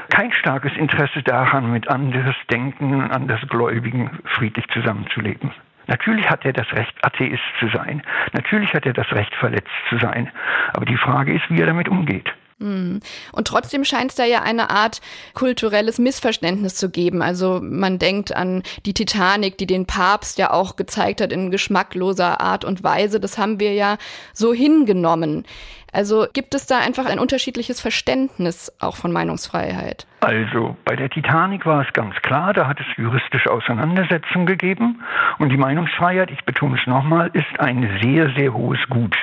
kein 0.10 0.32
starkes 0.32 0.72
Interesse 0.78 1.22
daran, 1.24 1.72
mit 1.72 1.90
anderes 1.90 2.36
Denken 2.50 2.94
und 2.94 3.12
anders 3.12 3.42
Gläubigen 3.50 4.20
friedlich 4.26 4.68
zusammenzuleben. 4.70 5.52
Natürlich 5.88 6.30
hat 6.30 6.46
er 6.46 6.54
das 6.54 6.72
Recht, 6.74 6.94
Atheist 7.02 7.44
zu 7.60 7.68
sein. 7.70 8.02
Natürlich 8.34 8.74
hat 8.74 8.86
er 8.86 8.94
das 8.94 9.12
Recht, 9.14 9.34
verletzt 9.36 9.72
zu 9.90 9.98
sein. 9.98 10.30
Aber 10.74 10.86
die 10.86 10.98
Frage 10.98 11.34
ist, 11.34 11.50
wie 11.50 11.60
er 11.60 11.68
damit 11.68 11.88
umgeht. 11.88 12.32
Hm. 12.60 13.02
Und 13.34 13.48
trotzdem 13.48 13.86
scheint 13.86 14.12
es 14.12 14.16
da 14.16 14.26
ja 14.26 14.42
eine 14.42 14.72
Art 14.72 15.02
kulturelles 15.36 16.00
Missverständnis 16.00 16.76
zu 16.76 16.90
geben. 16.90 17.22
Also 17.22 17.60
man 17.62 18.00
denkt 18.00 18.36
an 18.36 18.64
die 18.86 18.94
Titanic, 18.94 19.60
die 19.60 19.68
den 19.68 19.86
Papst 19.86 20.40
ja 20.40 20.52
auch 20.52 20.76
gezeigt 20.76 21.22
hat 21.22 21.32
in 21.32 21.52
geschmackloser 21.52 22.42
Art 22.42 22.66
und 22.66 22.84
Weise. 22.84 23.20
Das 23.20 23.38
haben 23.38 23.60
wir 23.60 23.74
ja 23.74 23.98
so 24.34 24.54
hingenommen. 24.54 25.46
Also 25.94 26.26
gibt 26.34 26.54
es 26.54 26.66
da 26.66 26.80
einfach 26.80 27.06
ein 27.06 27.20
unterschiedliches 27.20 27.80
Verständnis 27.80 28.72
auch 28.80 28.96
von 28.96 29.12
Meinungsfreiheit? 29.12 30.06
Also 30.20 30.76
bei 30.84 30.96
der 30.96 31.10
Titanic 31.10 31.66
war 31.66 31.86
es 31.86 31.94
ganz 31.94 32.16
klar, 32.24 32.54
da 32.54 32.68
hat 32.68 32.80
es 32.80 32.86
juristische 32.98 33.52
Auseinandersetzungen 33.52 34.46
gegeben 34.46 35.02
und 35.38 35.50
die 35.50 35.58
Meinungsfreiheit, 35.58 36.32
ich 36.32 36.44
betone 36.44 36.78
es 36.80 36.88
nochmal, 36.88 37.30
ist 37.34 37.60
ein 37.60 38.00
sehr, 38.02 38.32
sehr 38.36 38.54
hohes 38.54 38.80
Gut. 38.90 39.16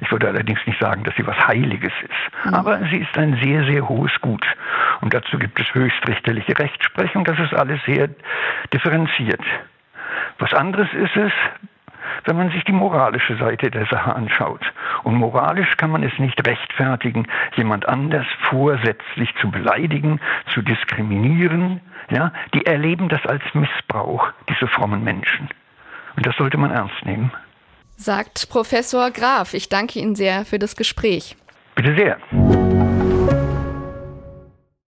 Ich 0.00 0.10
würde 0.10 0.28
allerdings 0.28 0.60
nicht 0.66 0.80
sagen, 0.80 1.04
dass 1.04 1.14
sie 1.16 1.26
was 1.26 1.36
Heiliges 1.46 1.92
ist. 2.02 2.54
Aber 2.54 2.78
sie 2.90 2.98
ist 2.98 3.16
ein 3.18 3.38
sehr, 3.42 3.64
sehr 3.64 3.88
hohes 3.88 4.12
Gut. 4.20 4.44
Und 5.00 5.14
dazu 5.14 5.38
gibt 5.38 5.58
es 5.60 5.74
höchstrichterliche 5.74 6.58
Rechtsprechung. 6.58 7.24
Das 7.24 7.38
ist 7.38 7.54
alles 7.54 7.80
sehr 7.84 8.08
differenziert. 8.72 9.42
Was 10.38 10.52
anderes 10.54 10.88
ist 10.92 11.16
es, 11.16 11.32
wenn 12.24 12.36
man 12.36 12.50
sich 12.50 12.64
die 12.64 12.72
moralische 12.72 13.36
Seite 13.36 13.70
der 13.70 13.86
Sache 13.86 14.14
anschaut. 14.14 14.62
Und 15.02 15.16
moralisch 15.16 15.76
kann 15.76 15.90
man 15.90 16.02
es 16.02 16.16
nicht 16.18 16.46
rechtfertigen, 16.46 17.26
jemand 17.56 17.88
anders 17.88 18.26
vorsätzlich 18.50 19.34
zu 19.40 19.50
beleidigen, 19.50 20.20
zu 20.54 20.62
diskriminieren. 20.62 21.80
Ja, 22.10 22.32
die 22.54 22.64
erleben 22.66 23.08
das 23.08 23.24
als 23.26 23.42
Missbrauch, 23.52 24.28
diese 24.48 24.66
frommen 24.68 25.04
Menschen. 25.04 25.48
Und 26.16 26.26
das 26.26 26.36
sollte 26.36 26.56
man 26.56 26.70
ernst 26.70 27.04
nehmen 27.04 27.30
sagt 27.98 28.48
Professor 28.48 29.10
Graf. 29.10 29.52
Ich 29.52 29.68
danke 29.68 29.98
Ihnen 29.98 30.14
sehr 30.14 30.44
für 30.44 30.58
das 30.58 30.76
Gespräch. 30.76 31.36
Bitte 31.74 31.94
sehr. 31.94 32.67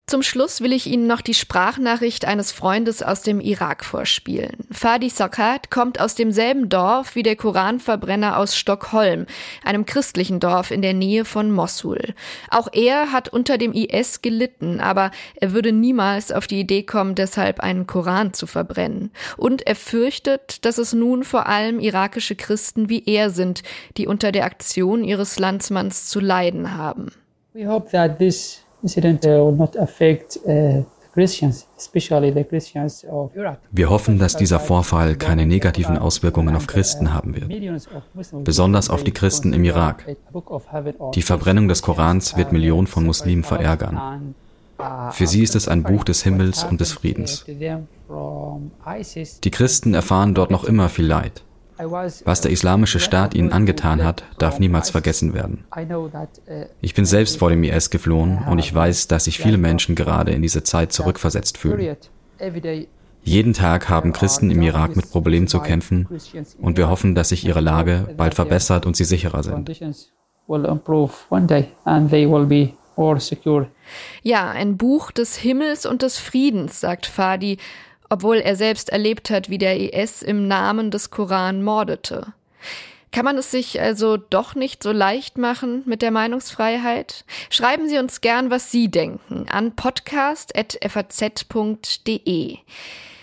Zum 0.10 0.24
Schluss 0.24 0.62
will 0.62 0.74
ich 0.74 0.88
Ihnen 0.88 1.06
noch 1.06 1.22
die 1.22 1.36
Sprachnachricht 1.36 2.26
eines 2.26 2.52
Freundes 2.52 3.04
aus 3.04 3.22
dem 3.22 3.40
Irak 3.40 3.86
vorspielen. 3.86 4.58
Fadi 4.72 5.08
Sakat 5.08 5.70
kommt 5.70 6.02
aus 6.02 6.16
demselben 6.16 6.68
Dorf 6.68 7.14
wie 7.14 7.22
der 7.22 7.36
Koranverbrenner 7.36 8.40
aus 8.40 8.56
Stockholm, 8.56 9.28
einem 9.64 9.86
christlichen 9.86 10.40
Dorf 10.40 10.72
in 10.72 10.82
der 10.82 10.96
Nähe 10.96 11.26
von 11.26 11.52
Mossul. 11.52 12.16
Auch 12.50 12.70
er 12.72 13.12
hat 13.12 13.30
unter 13.30 13.60
dem 13.60 13.72
IS 13.72 14.24
gelitten, 14.24 14.80
aber 14.80 15.12
er 15.36 15.54
würde 15.54 15.72
niemals 15.72 16.32
auf 16.32 16.48
die 16.48 16.60
Idee 16.60 16.82
kommen, 16.82 17.14
deshalb 17.14 17.60
einen 17.60 17.86
Koran 17.86 18.34
zu 18.34 18.48
verbrennen. 18.48 19.12
Und 19.38 19.68
er 19.68 19.76
fürchtet, 19.76 20.66
dass 20.66 20.80
es 20.80 20.92
nun 20.92 21.24
vor 21.24 21.46
allem 21.46 21.80
irakische 21.80 22.34
Christen 22.34 22.90
wie 22.90 23.04
er 23.06 23.30
sind, 23.30 23.62
die 23.96 24.08
unter 24.08 24.32
der 24.32 24.46
Aktion 24.46 25.04
ihres 25.04 25.38
Landsmanns 25.38 26.08
zu 26.08 26.20
leiden 26.20 26.76
haben. 26.76 27.12
We 27.54 27.68
hope 27.68 27.92
that 27.92 28.18
this 28.18 28.64
incident 28.82 29.26
uh, 29.26 29.46
will 29.46 29.56
not 29.56 29.78
affect 29.78 30.40
uh, 30.46 30.84
wir 33.72 33.90
hoffen, 33.90 34.20
dass 34.20 34.38
dieser 34.38 34.60
Vorfall 34.60 35.16
keine 35.16 35.46
negativen 35.46 35.98
Auswirkungen 35.98 36.56
auf 36.56 36.68
Christen 36.68 37.14
haben 37.14 37.36
wird, 37.36 37.52
besonders 38.44 38.90
auf 38.90 39.04
die 39.04 39.12
Christen 39.12 39.54
im 39.54 39.64
Irak. 39.64 40.06
Die 41.16 41.22
Verbrennung 41.22 41.68
des 41.68 41.82
Korans 41.82 42.38
wird 42.38 42.52
Millionen 42.52 42.88
von 42.88 43.06
Muslimen 43.06 43.44
verärgern. 43.44 44.36
Für 45.12 45.28
sie 45.28 45.44
ist 45.44 45.56
es 45.56 45.68
ein 45.68 45.84
Buch 45.84 46.04
des 46.04 46.24
Himmels 46.24 46.64
und 46.64 46.80
des 46.80 46.94
Friedens. 46.94 47.46
Die 49.44 49.52
Christen 49.52 49.94
erfahren 49.94 50.34
dort 50.34 50.52
noch 50.52 50.64
immer 50.64 50.90
viel 50.90 51.06
Leid. 51.06 51.44
Was 51.80 52.42
der 52.42 52.52
islamische 52.52 53.00
Staat 53.00 53.34
ihnen 53.34 53.54
angetan 53.54 54.04
hat, 54.04 54.24
darf 54.38 54.60
niemals 54.60 54.90
vergessen 54.90 55.34
werden. 55.34 55.64
Ich 56.82 56.94
bin 56.94 57.06
selbst 57.06 57.38
vor 57.38 57.50
dem 57.50 57.64
IS 57.64 57.90
geflohen 57.90 58.40
und 58.50 58.60
ich 58.60 58.74
weiß, 58.74 59.08
dass 59.08 59.26
sich 59.26 59.40
viele 59.40 59.58
Menschen 59.58 59.96
gerade 59.96 60.32
in 60.32 60.42
diese 60.42 60.64
Zeit 60.64 60.92
zurückversetzt 60.92 61.58
fühlen. 61.58 61.96
Jeden 63.24 63.54
Tag 63.54 63.90
haben 63.90 64.14
Christen 64.14 64.52
im 64.52 64.62
Irak 64.62 64.96
mit 64.96 65.12
Problemen 65.12 65.48
zu 65.48 65.60
kämpfen 65.60 66.08
und 66.60 66.78
wir 66.78 66.90
hoffen, 66.90 67.16
dass 67.16 67.30
sich 67.30 67.46
ihre 67.46 67.62
Lage 67.62 68.14
bald 68.18 68.34
verbessert 68.34 68.86
und 68.86 68.96
sie 68.96 69.06
sicherer 69.06 69.44
sind. 69.44 69.70
Ja, 74.24 74.50
ein 74.50 74.78
Buch 74.78 75.12
des 75.12 75.38
Himmels 75.38 75.86
und 75.86 76.02
des 76.02 76.18
Friedens, 76.18 76.82
sagt 76.82 77.06
Fadi 77.06 77.58
obwohl 78.10 78.38
er 78.38 78.56
selbst 78.56 78.90
erlebt 78.90 79.30
hat, 79.30 79.50
wie 79.50 79.58
der 79.58 79.80
IS 79.80 80.22
im 80.22 80.48
Namen 80.48 80.92
des 80.92 81.12
Koran 81.12 81.64
mordete. 81.64 82.34
Kann 83.12 83.26
man 83.26 83.40
es 83.40 83.50
sich 83.50 83.82
also 83.82 84.18
doch 84.18 84.54
nicht 84.54 84.84
so 84.84 84.92
leicht 84.92 85.36
machen 85.38 85.82
mit 85.86 86.04
der 86.04 86.12
Meinungsfreiheit? 86.12 87.26
Schreiben 87.50 87.90
Sie 87.90 87.98
uns 87.98 88.22
gern, 88.22 88.52
was 88.52 88.72
Sie 88.72 88.90
denken, 88.90 89.48
an 89.50 89.76
podcast.faz.de. 89.76 92.58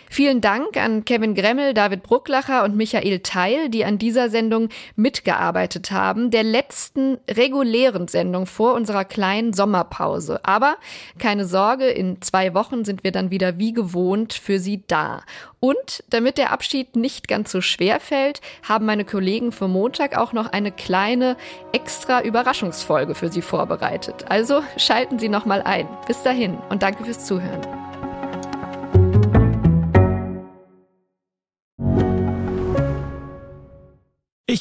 Vielen 0.08 0.40
Dank 0.40 0.76
an 0.76 1.04
Kevin 1.04 1.34
Gremmel, 1.34 1.74
David 1.74 2.02
Brucklacher 2.02 2.64
und 2.64 2.76
Michael 2.76 3.20
Teil, 3.20 3.68
die 3.68 3.84
an 3.84 3.98
dieser 3.98 4.30
Sendung 4.30 4.68
mitgearbeitet 4.94 5.90
haben, 5.90 6.30
der 6.30 6.42
letzten 6.42 7.18
regulären 7.30 8.08
Sendung 8.08 8.46
vor 8.46 8.74
unserer 8.74 9.04
kleinen 9.04 9.52
Sommerpause. 9.52 10.40
Aber 10.44 10.76
keine 11.18 11.44
Sorge, 11.44 11.88
in 11.88 12.22
zwei 12.22 12.54
Wochen 12.54 12.84
sind 12.84 13.04
wir 13.04 13.12
dann 13.12 13.30
wieder 13.30 13.58
wie 13.58 13.72
gewohnt 13.72 14.32
für 14.32 14.58
Sie 14.58 14.84
da. 14.86 15.22
Und 15.60 16.04
damit 16.10 16.38
der 16.38 16.52
Abschied 16.52 16.96
nicht 16.96 17.28
ganz 17.28 17.50
so 17.50 17.60
schwer 17.60 17.98
fällt, 17.98 18.40
haben 18.62 18.86
meine 18.86 19.04
Kollegen 19.04 19.52
für 19.52 19.68
Montag 19.68 20.16
auch 20.16 20.32
noch 20.32 20.52
eine 20.52 20.70
kleine 20.70 21.36
extra 21.72 22.22
Überraschungsfolge 22.22 23.14
für 23.14 23.30
Sie 23.30 23.42
vorbereitet. 23.42 24.26
Also 24.28 24.62
schalten 24.76 25.18
Sie 25.18 25.28
noch 25.28 25.46
mal 25.46 25.62
ein. 25.62 25.88
Bis 26.06 26.22
dahin 26.22 26.58
und 26.68 26.82
danke 26.82 27.04
fürs 27.04 27.26
Zuhören. 27.26 27.85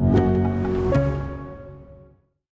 Thank 0.00 0.18
you. 0.18 0.29